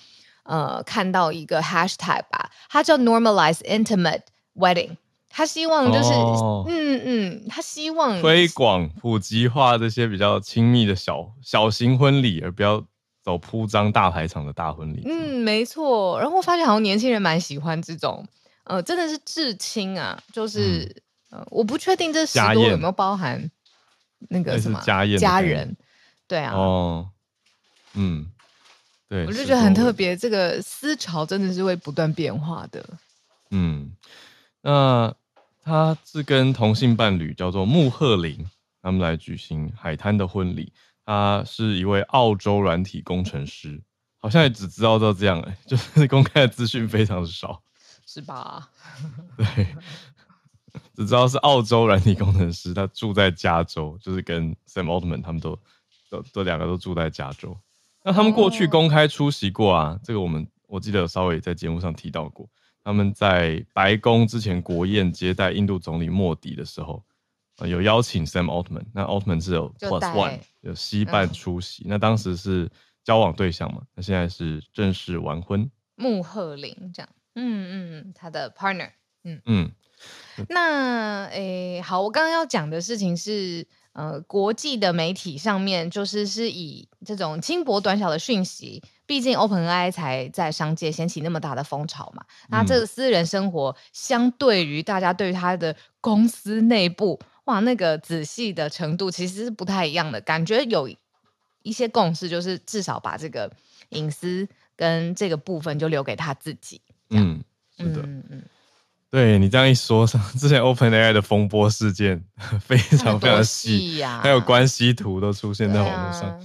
[0.44, 4.22] 呃看到一个 hashtag 吧，它叫 normalize intimate
[4.55, 4.96] wedding。
[5.33, 12.85] 他希望就是、哦、嗯嗯，他希望推广普及化这些比较亲密的小小型婚礼，而不要
[13.22, 15.03] 走铺张大排场的大婚礼。
[15.07, 16.18] 嗯，没错。
[16.18, 18.26] 然后我发现好像年轻人蛮喜欢这种，
[18.64, 20.92] 呃，真的是至亲啊，就是、
[21.31, 23.48] 嗯呃、我不确定这十多有没有包含。
[24.28, 25.76] 那个什么家宴家人，
[26.28, 27.09] 对啊，哦，
[27.94, 28.30] 嗯，
[29.09, 32.85] 对，我就觉得很特别，这个思潮真的是会不断变化的。
[33.50, 33.92] 嗯，
[34.62, 35.12] 那
[35.62, 38.46] 他是跟同性伴侣叫做穆赫林，
[38.83, 40.72] 他们来举行海滩的婚礼。
[41.04, 43.83] 他是一位澳洲软体工程师，
[44.18, 47.61] 好像也只知道到这样，哎， 就是公开的资讯非常的少，
[48.06, 48.70] 是吧？
[49.37, 49.74] 对。
[50.94, 55.59] 只知道是澳洲软体工程师，他住在加州，就是跟 Sam Altman 他们都
[56.11, 57.57] 都都两个都住在加州。
[58.03, 62.48] 那他们过去公开出席过啊，这个我们我记得有稍微在节目上提到过。
[62.83, 67.05] 他们在白宫之前国宴接待印度总理莫迪的时候，
[67.59, 71.85] 呃、有邀请 Sam Altman，那 Altman 是有 Plus One 有携伴出席。
[71.85, 72.70] 嗯、那当时是
[73.05, 75.70] 交往对象嘛，那现在是正式完婚。
[75.94, 78.90] 穆赫林这样，嗯嗯，他的 partner，
[79.24, 79.70] 嗯嗯。
[80.49, 92.25] 那诶，好，我刚刚要讲的事情是，呃，国际的媒体上面就是是以这种轻薄短小的讯息，毕竟 OpenAI 才在商界掀起那么大的风潮嘛。
[92.49, 100.21] 那这个私人生活，相对于大家对于他的公司内部，哇，那个仔细的程度其实是不太一样的。
[100.21, 100.89] 感觉有
[101.63, 103.53] 一些共识，就是至少把这个
[103.91, 106.81] 隐私跟这个部分就留给他自己。
[107.11, 107.43] 嗯，
[107.77, 108.43] 是的，嗯嗯。
[109.11, 110.06] 对你这样一说，
[110.38, 112.25] 之前 OpenAI 的风波事件
[112.61, 116.31] 非常非常的细，啊、还有关系图都出现在网络上。
[116.31, 116.38] 啊、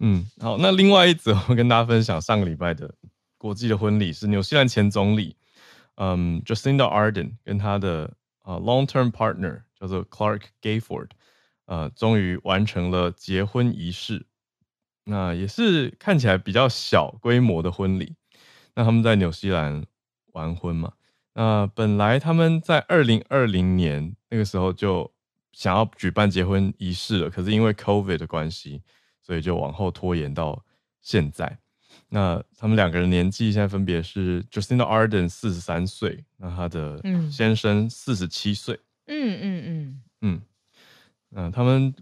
[0.00, 2.94] 嗯，好，那另外一则我跟大家分享，上个礼拜的
[3.38, 5.34] 国际的婚礼是纽西兰前总理，
[5.96, 8.12] 嗯，Jacinda Ardern 跟他的
[8.44, 11.08] 呃 long-term partner 叫做 Clark Gayford，
[11.64, 14.26] 呃，终于完成了结婚仪式。
[15.04, 18.14] 那也是看起来比较小规模的婚礼。
[18.74, 19.84] 那他们在纽西兰
[20.32, 20.92] 完婚嘛？
[21.34, 25.10] 那本来他们在二零二零年那个时候就
[25.52, 28.82] 想要举办结婚仪式了，可是因为 COVID 的关系，
[29.22, 30.64] 所以就往后拖延到
[31.00, 31.58] 现在。
[32.08, 37.00] 那他们两个人年纪现在分别是 Jacinda Ardern 四十三岁，那他的
[37.30, 38.78] 先生四十七岁。
[39.06, 40.42] 嗯嗯嗯嗯，
[41.34, 41.94] 嗯他们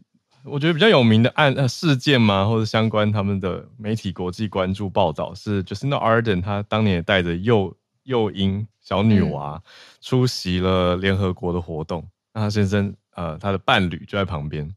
[0.45, 9.63] 我觉得比较有名的案呃事件嘛，或者相关他们的媒体国际关注报道是 Jacinda Ardern 他当年也带着幼幼婴小女娃
[10.01, 14.75] 出席了联合国的活动，嗯、那她先生呃他的伴侣就在旁边。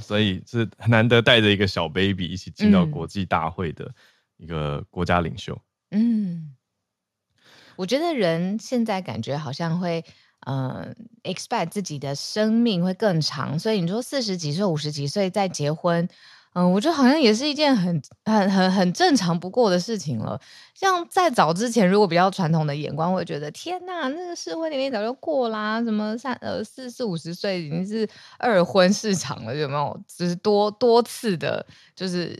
[0.00, 3.92] 所以是很难得带着一个小 baby 一起进到国际大会的
[4.36, 5.60] 一个国家领袖。
[5.90, 6.54] 嗯，
[7.74, 10.02] 我觉得人现在感觉好像会，
[10.46, 10.94] 呃
[11.24, 16.08] ，expect 自己的生命会更长，所以你说四十几岁、五十几岁再结婚。
[16.54, 20.38] 嗯，我觉得好像也是一件很、很、很、很正常不过的事情了。
[20.74, 28.06] 像在早之前，如果比较传统的眼光，会觉得天呐，那个适婚年龄早就过啦，什么三呃四四五十岁已经是
[28.38, 29.98] 二婚市场了，有没有？
[30.06, 31.64] 只是多多次的，
[31.96, 32.38] 就是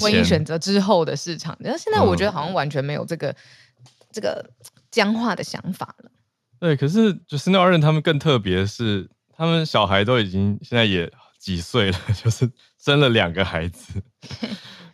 [0.00, 1.56] 婚姻选择之后的市场。
[1.60, 4.44] 然后现在我觉得好像完全没有这个、嗯、这个
[4.90, 6.10] 僵化的想法了。
[6.58, 11.08] 对，可是就是那二人他们更特别的是，他们小孩都已经现在也
[11.46, 12.50] 几岁了， 就是。
[12.78, 14.00] 生了两个孩子，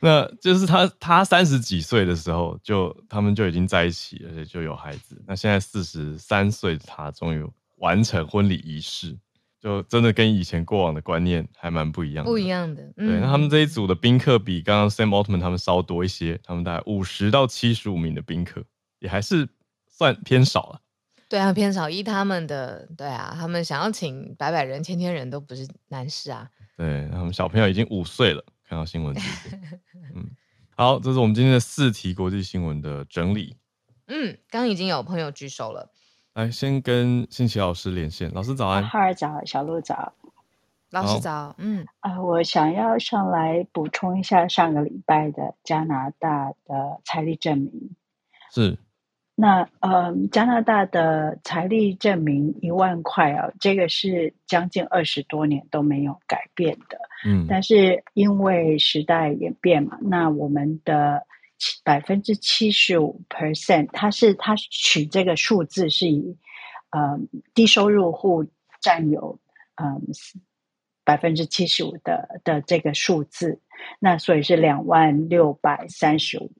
[0.00, 5.22] 那就是他他三十几岁的时候就他们就已经在一起，而且就有孩子。
[5.26, 7.44] 那现在四十三岁的他终于
[7.76, 9.14] 完成婚礼仪式，
[9.60, 12.30] 就真的跟以前过往的观念还蛮不一样的。
[12.30, 13.20] 不一样的，嗯、对。
[13.20, 18.64] 那他们这一组的宾客比刚刚 Sam Altman 他们稍多一些，他们大概五十到七十五名的宾客，
[19.00, 19.46] 也还是
[19.86, 20.80] 算偏少了。
[21.32, 21.88] 对啊，偏少。
[21.88, 26.46] 依他们的，对啊，他们想要请百百人、千千人都不是难事啊。
[26.76, 29.16] 对，他们小朋友已经五岁了，看到新闻
[30.14, 30.28] 嗯，
[30.76, 33.56] 好，这是我们今天的四题国际新闻的整理。
[34.08, 35.90] 嗯，刚已经有朋友举手了，
[36.34, 38.30] 来，先跟新奇老师连线。
[38.34, 40.12] 老师早安，哈尔早，小鹿早，
[40.90, 41.54] 老师早。
[41.56, 47.96] 嗯，啊、呃，我想要上来补充一下上个礼拜的加拿大的财力证明。
[48.52, 48.76] 是。
[49.34, 56.98] 那呃，加拿大的财力证明一万块啊，这个是将近二十多年都没有改变的。
[57.24, 61.26] 嗯，但是因为时代演变嘛，那我们的
[61.82, 66.36] 百分之七十五 percent，它是它取这个数字是以
[66.90, 67.18] 呃
[67.54, 68.46] 低收入户
[68.82, 69.40] 占有
[69.76, 70.02] 嗯
[71.04, 73.60] 百分之七十五的的这个数字，
[73.98, 76.52] 那所以是两万六百三十五。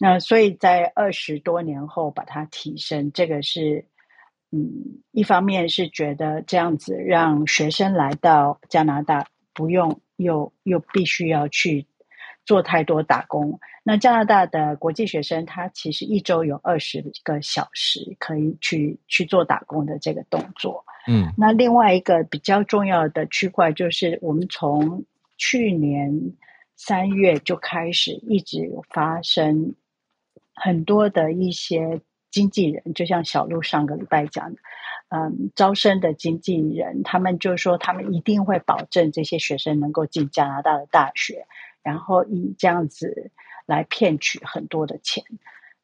[0.00, 3.86] 那所以在二十多年后把它提升，这个是，
[4.50, 11.86] 嗯，一方面是觉得这样子让学生来到加拿大不用又又必须要去
[12.44, 13.60] 做太多打工。
[13.84, 20.84] 那加拿大的国际学生他其实一周有二十个小时可以去去做打工的这个动作。
[21.06, 25.04] 嗯，那另外一个比较重要的区块就是我们从
[25.36, 26.32] 去年
[26.74, 29.76] 三月就开始一直发生。
[30.54, 32.00] 很多的一些
[32.30, 34.60] 经纪人，就像小鹿上个礼拜讲的，
[35.08, 41.46] 嗯，招生的经纪人，他们就说他们一定会保证这些学生能够进加拿大的大学，
[41.82, 43.30] 然后以这样子
[43.66, 45.22] 来骗取很多的钱。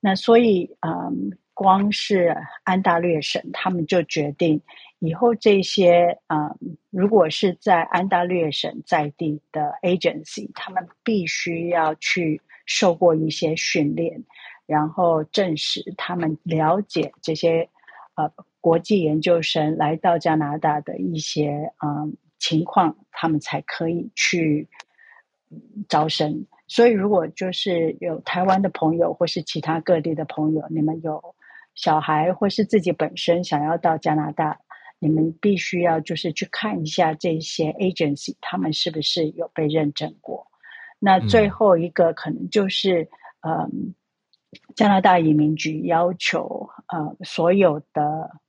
[0.00, 4.62] 那所以，嗯，光是安大略省，他们就决定
[4.98, 6.56] 以后这些，嗯，
[6.88, 14.24] 如果是在安大略省在地的 agency，他们必须要去受过一些训练。
[14.70, 17.68] 然后证实他们了解这些
[18.14, 24.68] 呃国际研究生来到加拿大的一些嗯情况，他们才可以去
[25.88, 26.46] 招生。
[26.68, 31.34] 所以，如果就是有台湾的朋友或是其他各地的朋友，你们有
[31.74, 34.60] 小孩或是自己本身想要到加拿大，
[35.00, 40.46] 你们必须要就是去看一下这些 agency，他们是不是有被认证过。
[41.00, 43.08] 那最后一个可能就是
[43.40, 43.96] 嗯。
[44.74, 48.40] 加拿大移民局要求，呃，所有的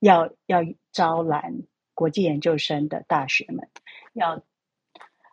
[0.00, 1.54] 要要招揽
[1.94, 3.68] 国际研究生的大学们，
[4.14, 4.42] 要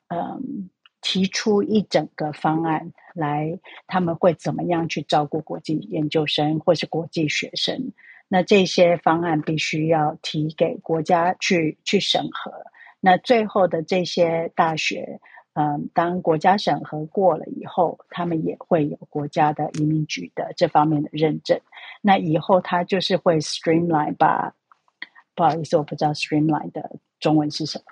[0.08, 0.70] 嗯、
[1.02, 7.94] 提出一整个方案来，他们会怎么样去照顾国际研究生或是国际学生？
[8.28, 12.52] 那这些方案必须要提给国家去去审核。
[13.00, 15.22] 那最后的这些大学。
[15.54, 21.60] 嗯，当国家审核过了以后，他们也会有国家的移民局的这方面的认证。
[22.02, 24.54] 那以后他就是会 streamline 把，
[25.36, 27.84] 不好意思，我不知道 streamline 的中文是什么。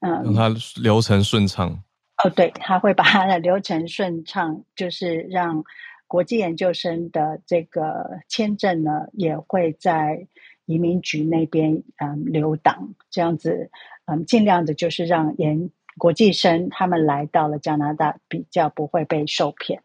[0.00, 1.82] 嗯，让它流程顺畅。
[2.22, 5.64] 哦，对，他会把它的流程顺畅，就是让
[6.06, 10.28] 国际研究生的这个签证呢，也会在
[10.66, 13.70] 移民局那边嗯留档，这样子
[14.04, 15.70] 嗯，尽量的就是让研。
[16.00, 19.82] 国际生他们来到了加拿大，比较不会被受骗。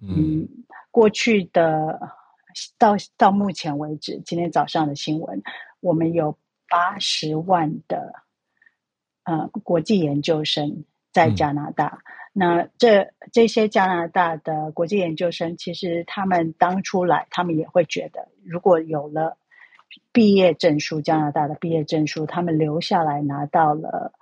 [0.00, 0.48] 嗯，
[0.90, 2.00] 过去的
[2.76, 5.40] 到到目前为止，今天早上的新闻，
[5.78, 6.36] 我们有
[6.68, 8.12] 八十万的
[9.22, 11.86] 呃国际研究生在加拿大。
[11.86, 12.02] 嗯、
[12.32, 19.38] 那这这些加拿大的国际研究生，其实他们当初来，他们也会觉得，如果有了
[20.10, 24.12] 毕业证书，加拿大的毕业证书，他们留下来拿到了。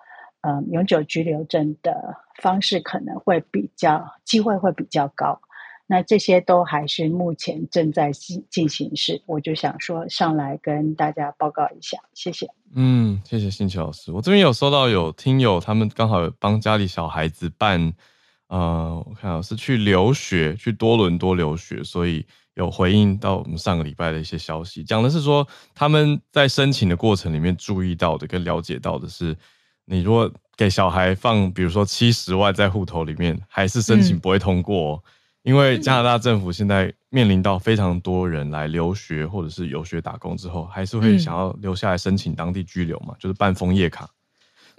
[0.43, 5.39] 嗯，永久居留证的方式可能会比较机会会比较高，
[5.87, 12.49] 那这些都还是目前正在进进行时，我就想说上来跟大家报告一下，谢谢。
[12.75, 14.11] 嗯，谢谢信奇老师。
[14.13, 17.93] 我这边有收到有听友他们刚好帮家里小孩子办，
[18.49, 22.25] 呃，我看是去留学，去多伦多留学，所以
[22.55, 29.37] 有回应到我们上个礼拜的一些消息，讲的是说他们在申请的过程里面注意到的跟了解到的是。
[29.91, 35.11] 你如果给小孩放，比如说七十万在户头里面，还是申请不会通过哦，嗯，
[35.43, 44.09] 因为加拿大政府现在面临到非常多人来留学或者是游学打工之后，还是会想要留下来申请当地居留嘛，就是办枫叶卡，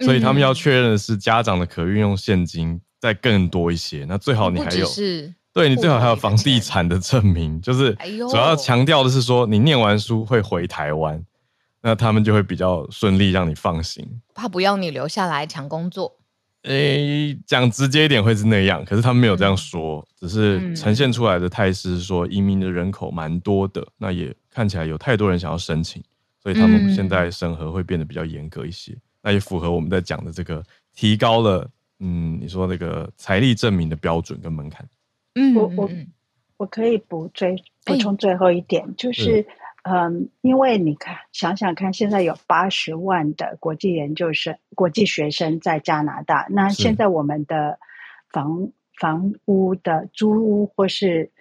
[0.00, 4.86] 所以他们要确认的是家长的可运用现金再更多一些，那最好你还有，
[5.52, 7.94] 对你最好还有房地产的证明，就是
[8.30, 11.22] 主要强调的是说你念完书会回台湾。
[11.82, 14.08] 那他们就会比较顺利，让你放心。
[14.34, 16.16] 怕不要你留下来抢工作？
[16.62, 26.00] 诶、欸，讲直接一点会是那样，可是他们没有这样说，嗯、只是呈现出来的态势是说移民的人口蛮多的，那也看起来有太多人想要申请，
[26.40, 28.92] 所以他们现在审核会变得比较严格一些。
[28.92, 30.62] 嗯、那也符合我们在讲的这个
[30.94, 31.68] 提高了，
[31.98, 34.88] 嗯，你说那个财力证明的标准跟门槛。
[35.34, 35.90] 嗯，我我
[36.58, 39.44] 我可以补追补充最后一点，欸、就是。
[39.82, 46.46] 嗯，因为你看，想想看，现在有八十万的国际研究生、国际学生在加拿大。
[46.50, 47.80] 那现在我们的
[48.30, 51.32] 房房屋的租屋或是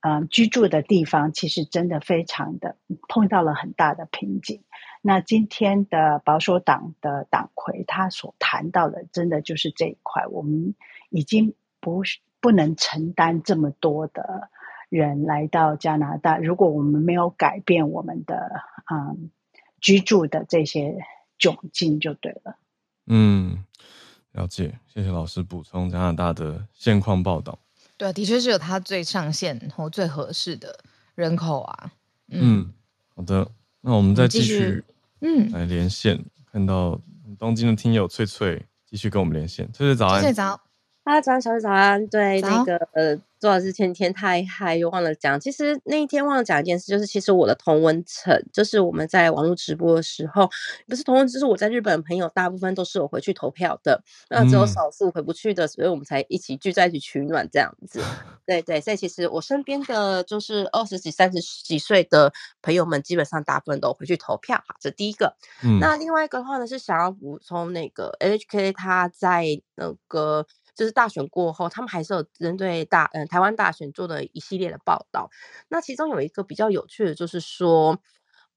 [0.00, 2.76] 嗯居住的地方，其实真的非常的
[3.08, 4.62] 碰到了很大的瓶颈。
[5.02, 10.76] 那今天的保守党的党魁他所谈到的，真的就是这一块，我们
[11.10, 14.50] 已经不是不能承担这么多的。
[14.88, 19.30] 人来到加拿大，如果我们没有改变我们的嗯
[19.80, 20.96] 居住的这些
[21.38, 22.56] 窘境，就对了。
[23.06, 23.64] 嗯，
[24.32, 27.58] 了解，谢谢老师补充加拿大的现况报道。
[27.96, 30.78] 对，的确是有它最上限或最合适的
[31.14, 31.92] 人口啊。
[32.28, 32.72] 嗯，嗯，
[33.14, 34.84] 好的，那我们再继续
[35.20, 37.00] 嗯来连线，嗯、看到
[37.38, 40.60] 东京的听友翠翠继续跟我们连线，翠翠早安，翠翠早。
[41.08, 42.06] 啊，早安，小翠早安。
[42.08, 45.40] 对，那个呃，周老师前天太嗨，又忘了讲。
[45.40, 50.50] 其实那一天忘了讲一件事，就是其实我的同温层，就是我们在网络直播的时候，
[50.86, 58.02] 不是同温，就是我在日本的朋友，大部分都是有回去投票的，那只有少数回不去的，所以我们才一起聚在一起取暖这样子。
[58.44, 62.30] 对对，所以其实我身边的就是二十几、三十几岁的
[62.60, 64.58] 朋友们，基本上大部分都回去投票。
[64.58, 65.34] 好，这第一个。
[65.64, 70.46] 嗯、那另外一个的话呢，是想要补充那个 NHK 他在那个。
[70.78, 75.28] 就是大选过后，他们还是有针对大嗯台湾大选做的一系列的报道。
[75.68, 77.98] 那其中有一个比较有趣的，就是说，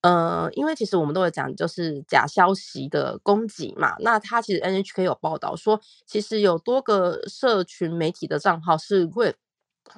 [0.02, 3.96] 呃，因为其实我们都有讲，就是假消息的攻击嘛。
[4.00, 9.36] 那他其实 NHK 有报道说，其实有多个社群媒体的账号是会。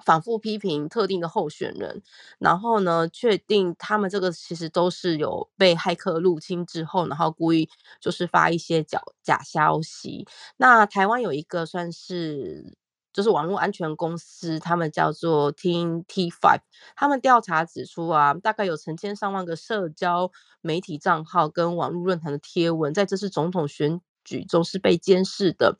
[0.05, 2.01] 反复批评特定的候选人，
[2.39, 7.69] 然后呢，确定他们这个其实都是有被骇客入侵之后，然后故意
[7.99, 10.27] 就是发一些假假消息。
[10.57, 12.75] 那台湾有一个算是
[13.13, 16.59] 就是网络安全公司，他们叫做 Team T5，
[16.95, 20.31] 他们调查指出啊，大概有成千上万个社交
[20.61, 25.77] 媒体账号跟网络论坛的贴文，在这次总统选举中是被监视的。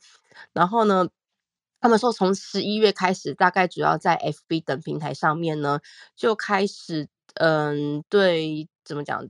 [0.52, 1.08] 然后呢，
[1.84, 5.80] 他们说，从十一月开始，大概主要在 FB 等平台上面呢，
[6.16, 9.28] 就开始，嗯，对，怎么讲，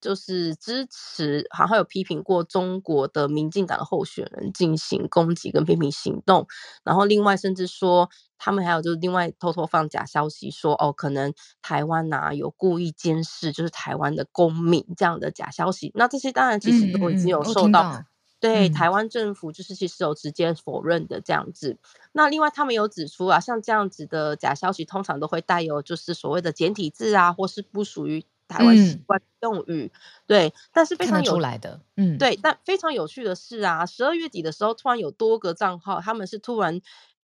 [0.00, 6.46] 就是支持，好像有批评过中国的民进党的候选人进行攻击跟批评行动。
[6.84, 15.90] 然后，另外甚至说，他们还有就是另外偷偷放假消息说，哦，可能台湾呐有故意监视，就是台湾的公民这样的假消息。
[15.96, 17.82] 那这些当然其实都已经有受到。
[17.82, 18.06] 嗯嗯
[18.38, 21.78] 对，台湾政府就是其实有直接否认的这样子。
[22.12, 29.90] 那另外他们有指出啊，像这样子的假消息，通常都会带有就是所谓的简体字啊，或是不属于台湾习惯用语。
[29.94, 32.38] 嗯、对，但是非常有出来的，嗯，对。
[32.42, 36.80] 但非常有趣的是啊，十二月底的时候，突然有多个账号，他们是突然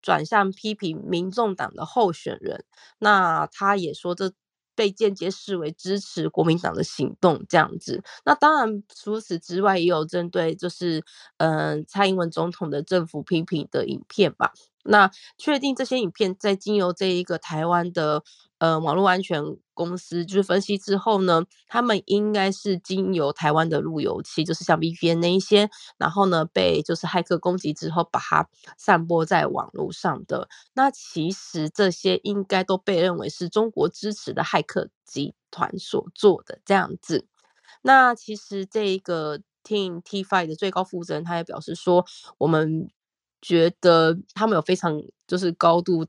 [0.02, 2.64] 转向批评民众党的候选人。
[2.98, 4.32] 那他也说这。
[4.76, 11.02] 被间接视为支持国民党的行动这样子，那当然除此之外也有针对就是
[11.38, 14.52] 嗯、蔡英文总统的政府批评的影片吧。
[14.84, 18.22] 那确定这些影片在经由这一个台湾的
[18.58, 19.42] 呃网络安全
[19.76, 28.48] 公司就是分析之后呢，他们应该是经由台湾的路由器，就是像 VPN 那一些，然后呢被就是骇客攻击之后把它
[28.78, 30.48] 散播在网络上的。
[30.72, 37.26] 那其实这些应该都被认为是中国支持的骇客集团所做的这样子。
[37.82, 42.04] 那其实这一个 Team T Five 的最高负责人他也表示说，
[42.38, 42.88] 我们。
[43.42, 46.06] 觉得他们有非常就是高度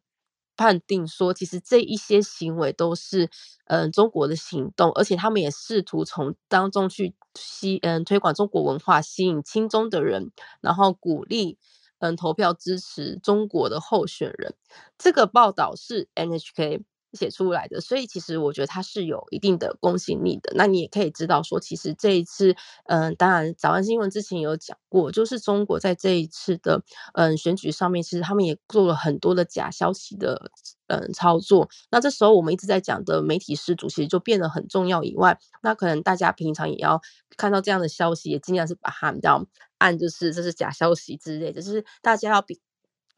[0.58, 3.30] 判定说，其实这一些行为都是
[3.66, 10.32] 嗯、中国的行动，而且他们也试图从当中去吸嗯推广中国文化，吸引亲中的人，
[10.62, 11.58] 然后鼓励
[12.00, 14.56] 嗯投票支持中国的候选人。
[14.98, 16.84] 这个报道是 NHK。
[17.18, 20.54] 写出来的，所以其实我觉得它是有一定的公信力的。
[20.56, 22.56] 那你也可以知道说，其实这一次，
[22.86, 26.84] 嗯，当然早安新闻之前有讲过，就是中国在这一次的
[27.16, 30.52] 嗯选举上面，其实他们也做了很多的假消息的
[30.88, 31.68] 嗯操作。
[31.90, 35.04] 那这时候我们一直在讲的媒体失主，其实就变得很重要。
[35.04, 37.02] 以外，那可能大家平常也要
[37.36, 39.46] 看到这样的消息，也尽量是把它比较
[39.80, 42.60] 按就是这是假消息之类的，就是大家要比。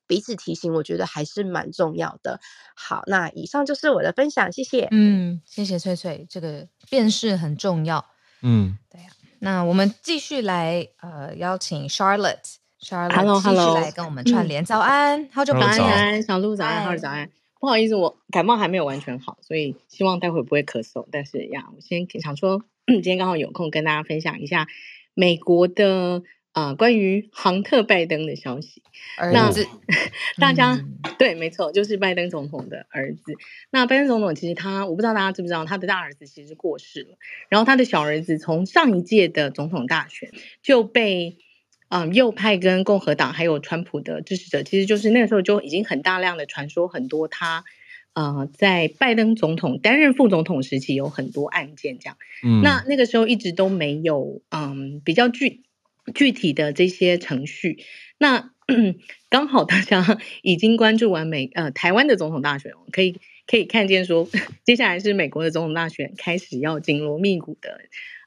[0.10, 2.41] 彼此提醒，我觉得还是蛮重要的。
[2.76, 4.88] 好，那以上就是我的分享，谢谢。
[4.89, 8.03] 嗯，谢谢翠翠，这个辨识很重要。
[8.41, 9.14] 嗯，对呀、啊。
[9.41, 14.66] 那我们继续来呃邀请 Charlotte，Charlotte Hello, 继续来跟我们串联。
[14.66, 17.30] 早安，嗯、好久不见，小鹿早安，好久早安。
[17.60, 21.05] 不好意思，我感冒还没有完全好，所以希望待会不会咳嗽。
[21.12, 24.68] 但是呀，我先想说，今天刚好有空跟大家分享一下
[25.14, 26.24] 美国的。
[26.52, 28.82] 啊，关于杭特拜登的消息，
[29.18, 29.52] 那
[30.41, 33.34] 大家、嗯、对，没错，就是拜登总统的儿子。
[33.70, 37.18] 那拜登总统其实他，我不知道大家知不知道，他的大儿子其实过世了，
[37.50, 40.32] 然后他的小儿子从上一届的总统大选
[40.64, 41.38] 就被
[41.89, 47.64] 嗯、呃、右派跟共和党还有川普的支持者，其实就是那个时候就已经很大量的传说很多他
[48.14, 55.62] 呃在拜登总统担任副总统时期有很多案件这样，嗯，那那个时候一直都没有嗯比较具。
[56.14, 57.80] 具体的这些程序，
[58.18, 58.51] 那
[59.30, 64.30] 刚好大家 已经关注完美呃台湾的总统大选，可以可以看见说，
[64.64, 67.82] 接下来是美国的总统大选开始要紧锣密鼓的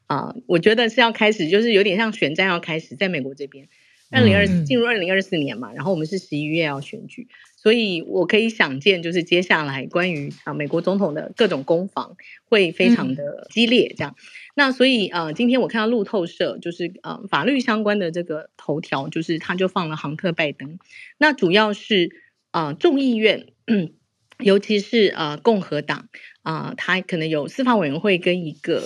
[0.07, 3.69] 啊、呃，我觉得是要开始，就是有点像选战要开始，在美国这边，
[4.11, 7.27] 二零二四进入二零二四年嘛，然后我们是十一月要选举。
[7.55, 14.13] 所以我可以想见，就是接下来关于啊美国总统的各种攻防会非常的激烈，这样。
[14.17, 14.23] 嗯、
[14.55, 20.77] 那所以呃，今天我看到路透社就是呃法律相关的这个头条，就是他就放了杭特拜登。
[21.17, 22.11] 那主要是
[22.51, 23.93] 啊、呃、众议院，嗯，
[24.37, 26.09] 尤其是呃共和党
[26.43, 28.83] 啊、呃，他可能有司法委员会跟一个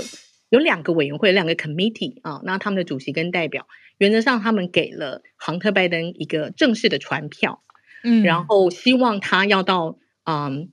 [0.49, 7.61] 有两个委员会，两个 committee 啊、呃，那他们的主席跟代表，原则上他们给了杭特拜登一个正式的传票。
[8.03, 10.71] 嗯，然后希望他要到嗯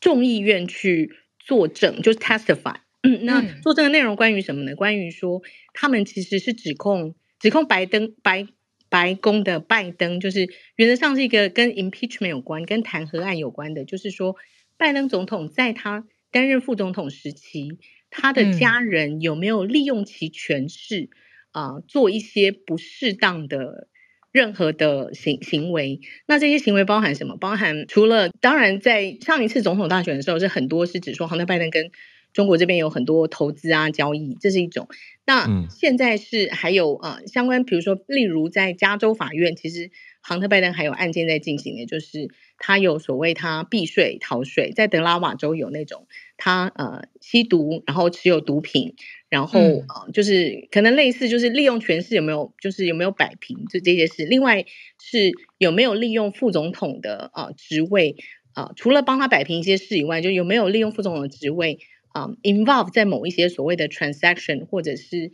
[0.00, 2.74] 众议院去作证，就是 testify。
[3.04, 4.74] 嗯，那做这个内容关于什么呢？
[4.74, 5.42] 关于说
[5.72, 8.48] 他们其实是指控指控拜登白
[8.88, 14.34] 白宫的拜登，就是原则上是一个跟 impeachment 有关、跟弹劾案有关的，就是说
[14.76, 17.78] 拜登总统在他担任副总统时期，
[18.10, 21.10] 他的家人有没有利用其权势
[21.52, 23.88] 啊、呃、做一些不适当的。
[24.32, 27.36] 任何的行行为，那这些行为包含什么？
[27.36, 31.92] 包含除了当然，在上一次总统大选的时候，是很多是指说，杭特拜登跟
[32.34, 34.88] 中国这边有很多投资啊交易，这是一种。
[35.24, 42.28] 那现在是还有呃相关，比如说，例如在加州法院，其实杭特拜登还有案件在进行的，就是
[42.58, 46.06] 他有所谓他避税逃税，在德拉瓦州有那种
[46.36, 48.96] 他呃吸毒，然后持有毒品。
[49.30, 54.24] 然后呃，就是可能类似，就是利用权势有没有，就是有没有摆平就这些事。
[54.24, 54.64] 另外
[55.00, 58.14] 是有没有利用副总统的呃职位
[58.52, 58.72] 啊、呃？
[58.76, 61.80] 除了帮他摆平一些事以外，就有没有利用副总统的职位
[62.14, 65.30] 啊、呃、，involve 在某一些所谓的 transaction 或者是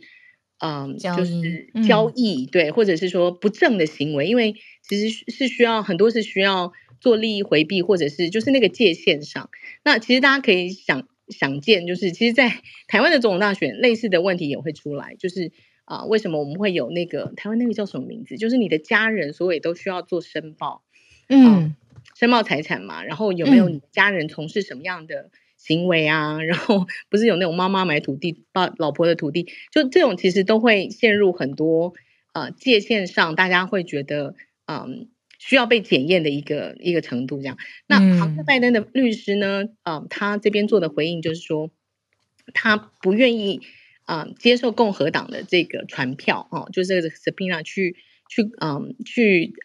[0.57, 4.27] 嗯，呃、就是交易、嗯、对，或者是说不正的行为。
[4.27, 9.49] 因为其实是需要很多是需要做利益回避，或者是就是那个界限上。
[9.85, 11.07] 那其实大家可以想。
[11.27, 15.15] 想见，就是其实，在 台湾的总统大选，类似的问题也会出来。
[15.17, 15.53] 就是
[15.85, 18.35] 啊、呃，为什么我们会有那个台湾那个叫什么名字？
[18.35, 20.83] 就是你的家人，所以都需要做申报，
[21.29, 21.75] 嗯、呃，
[22.19, 23.05] 申报财产嘛。
[23.05, 25.31] 然后有没有你的家人从事什么样的
[25.63, 26.37] 行为啊？
[26.37, 31.93] 嗯、然后不是有那种妈妈买土地，爸老婆的土地，就这种其实都会陷入很多
[32.33, 34.35] 呃界限上，大家会觉得
[34.65, 34.77] 嗯。
[34.77, 34.87] 呃
[35.43, 37.57] 需要被检验的一个一个程度，这样。
[37.87, 39.63] 那杭特拜登的律师呢？
[39.81, 41.71] 啊、呃，他这边做的回应就是说，
[42.53, 43.61] 他不愿意
[44.03, 47.95] 啊、呃、接受共和党的这个传票哦，就是这个 subpoena 去
[48.29, 49.55] 去嗯、呃、去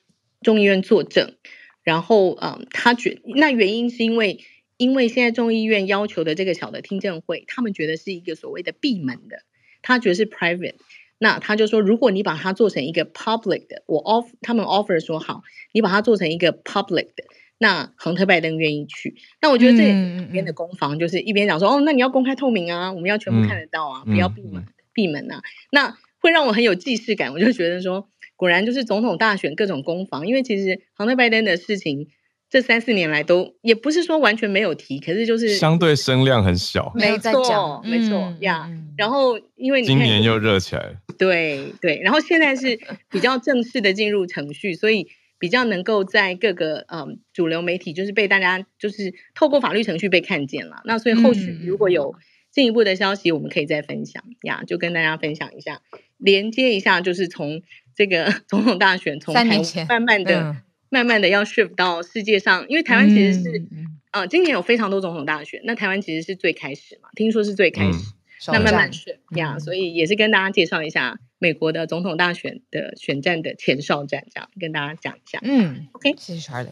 [0.40, 1.34] 众议院作证。
[1.82, 4.40] 然后嗯，他觉那原因是因为
[4.76, 9.38] 因为现在众议院要求的这个小的听证会，他们觉得是一个所谓的闭门的，
[9.82, 10.74] 他觉得是 private。
[11.18, 15.40] 那他就说，如果你把它做成一个 public 的，我 off 他们 offer 说好，
[15.72, 17.24] 你把它做成一个 public 的，
[17.56, 19.16] 那亨特拜登愿意去。
[19.40, 19.84] 那我觉得这
[20.18, 25.40] 里边的攻防就是一边讲说，嗯、哦，那你要公开透明啊，我们要全部看得到啊，嗯、不要闭门、嗯、闭门啊。
[25.72, 32.08] 那会让我很有既视感，我就觉得说，果然就是总统大选各种攻防，因为其实亨特拜登的事情。
[32.48, 38.70] 这三四年来都也不是说完全没有提，可是就是相对声量很小，没错，没错呀。
[38.96, 42.00] 然后因为你今年又热起来了，对对。
[42.02, 42.78] 然后现在是
[43.10, 45.08] 比较正式的进入程序，所以
[45.40, 50.82] 比较能够在各个嗯主流媒体，就是被大家就是透过法律程序被看见了。
[50.84, 52.14] 那所以后续如果有
[52.52, 55.80] 进一步的消息，我们可以再分享呀，就跟大家分享一下，
[56.16, 57.60] 连接一下，就是从
[57.96, 60.56] 这个 总统大选从台湾慢慢的。
[60.88, 75.40] 慢慢的要 shift 到世界上，因为台湾其实是，嗯、呃，今年有非常多总统大选，那台湾其实是最开始嘛，听说是最开始，嗯、那慢慢 shift 呀，所以也是跟大家介绍一下美国的总统大选的选战的前哨战，这样跟大家讲一下。
[75.42, 76.70] 嗯，OK，谢谢 Charlotte，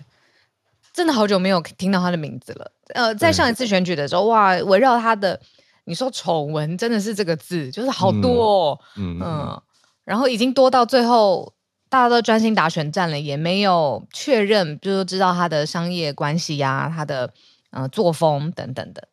[0.93, 2.71] 真的好久没有听到他的名字了。
[2.95, 5.41] 呃，在上一次选举的时候，哇，围绕他的，
[5.85, 9.63] 你说丑闻真的是这个字，就是好多，哦，嗯，嗯，嗯，
[10.05, 11.53] 然后已经多到最后。
[11.95, 17.33] 大家都专心打选战了，也没有确认，就是知道他的商业关系呀、啊，他的
[17.71, 19.07] 呃作风等等的。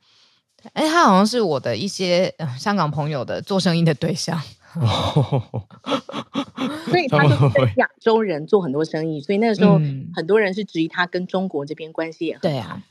[0.73, 4.41] 哎，他好像是我的一些、呃、香港朋友的做生意的对象，
[4.73, 5.63] 哦、
[6.89, 9.79] 所以他就是跟亚洲人做很多生意，所以那个时候
[10.15, 12.49] 很多人是质疑他跟中国这边关系也很好。
[12.49, 12.83] 对啊，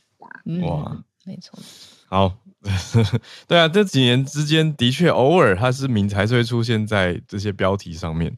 [0.44, 1.58] 嗯、哇，没错。
[2.06, 2.32] 好，
[3.48, 8.36] 对啊，这几年之间的确偶尔他是名才是会出现在这些标题上面。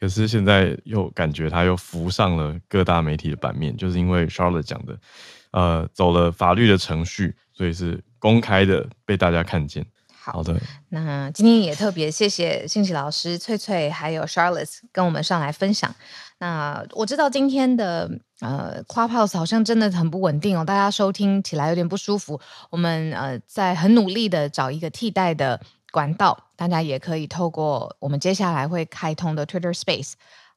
[0.00, 4.96] 可是现在又感觉他又浮上了各大媒体的版面，就是因为 Charlotte 讲的，
[5.50, 9.84] 呃，走了法律的程序，所以是公开的被大家看见。
[10.20, 15.92] 好，的，那今天也特别谢谢幸琪老师、翠翠还有 Charlotte 跟我们上来分享。
[16.38, 18.08] 那我知道今天的
[18.40, 22.40] 呃 Clubhouse 好像真的很不稳定哦，大家收听起来有点不舒服。
[22.70, 25.60] 我们呃在很努力的找一个替代的。
[25.98, 30.12] 管道，大家也可以透过我们接下来会开通的 Twitter Space，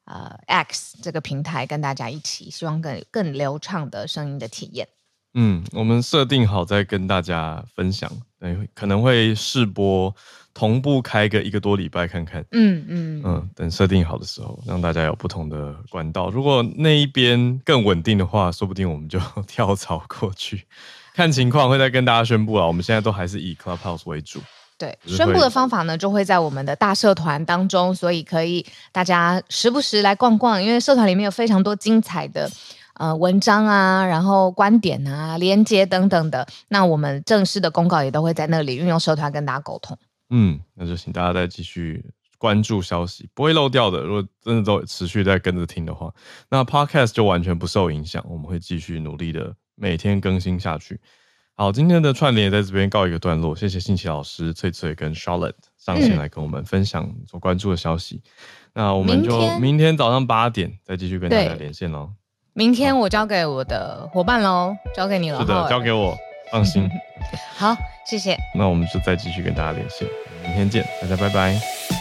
[0.05, 4.87] 呃，X 这个平台跟大家一起，希望更更流畅的声音的体验。
[5.33, 8.07] 嗯，我们设定好再跟大家分享，
[8.39, 10.15] 对，可能会试播
[10.53, 12.45] 同步开个一个多礼拜看看。
[12.51, 16.29] 嗯嗯嗯，等设定好的时候，让大家有不同的管道。
[16.29, 20.67] 如果那一边更稳定的话，说不定我们就 跳槽过去，
[21.15, 22.67] 看情况会再跟大家宣布啊。
[22.67, 24.39] 我们现在都还是以 Clubhouse 为主。
[24.81, 32.49] 对，宣布的方法呢，就会在我们的大社团当中，所以可以大家时不时来逛逛，因为社团里面有非常多精彩的
[32.95, 36.47] 呃文章啊，然后观点啊、连接等等的。
[36.69, 39.95] 那我们正式的公告也都会在那里运用社团跟大家沟通。
[40.31, 42.03] 嗯，那就请大家再继续
[42.39, 44.01] 关注消息，不会漏掉的。
[44.01, 46.11] 如果真的都持续在跟着听的话，
[46.49, 50.99] 那 Podcast 就完全不受影响，我们会继续努力的每天更新下去。
[51.55, 53.55] 好，今天的串联也在这边告一个段落。
[53.55, 58.21] 谢谢新奇老师、翠翠跟 Charlotte 上线来跟我们分享所关注的消息。
[58.25, 58.31] 嗯、
[58.73, 62.09] 那我们就明天早上八点再继续跟大家连线喽。
[62.53, 65.39] 明天我交给我的伙伴喽，交给你了。
[65.39, 66.17] 是的，交给我，
[66.51, 66.89] 放心。
[67.55, 67.77] 好，
[68.07, 68.35] 谢谢。
[68.55, 70.07] 那我们就再继续跟大家连线，
[70.43, 72.00] 明天见，大家拜拜。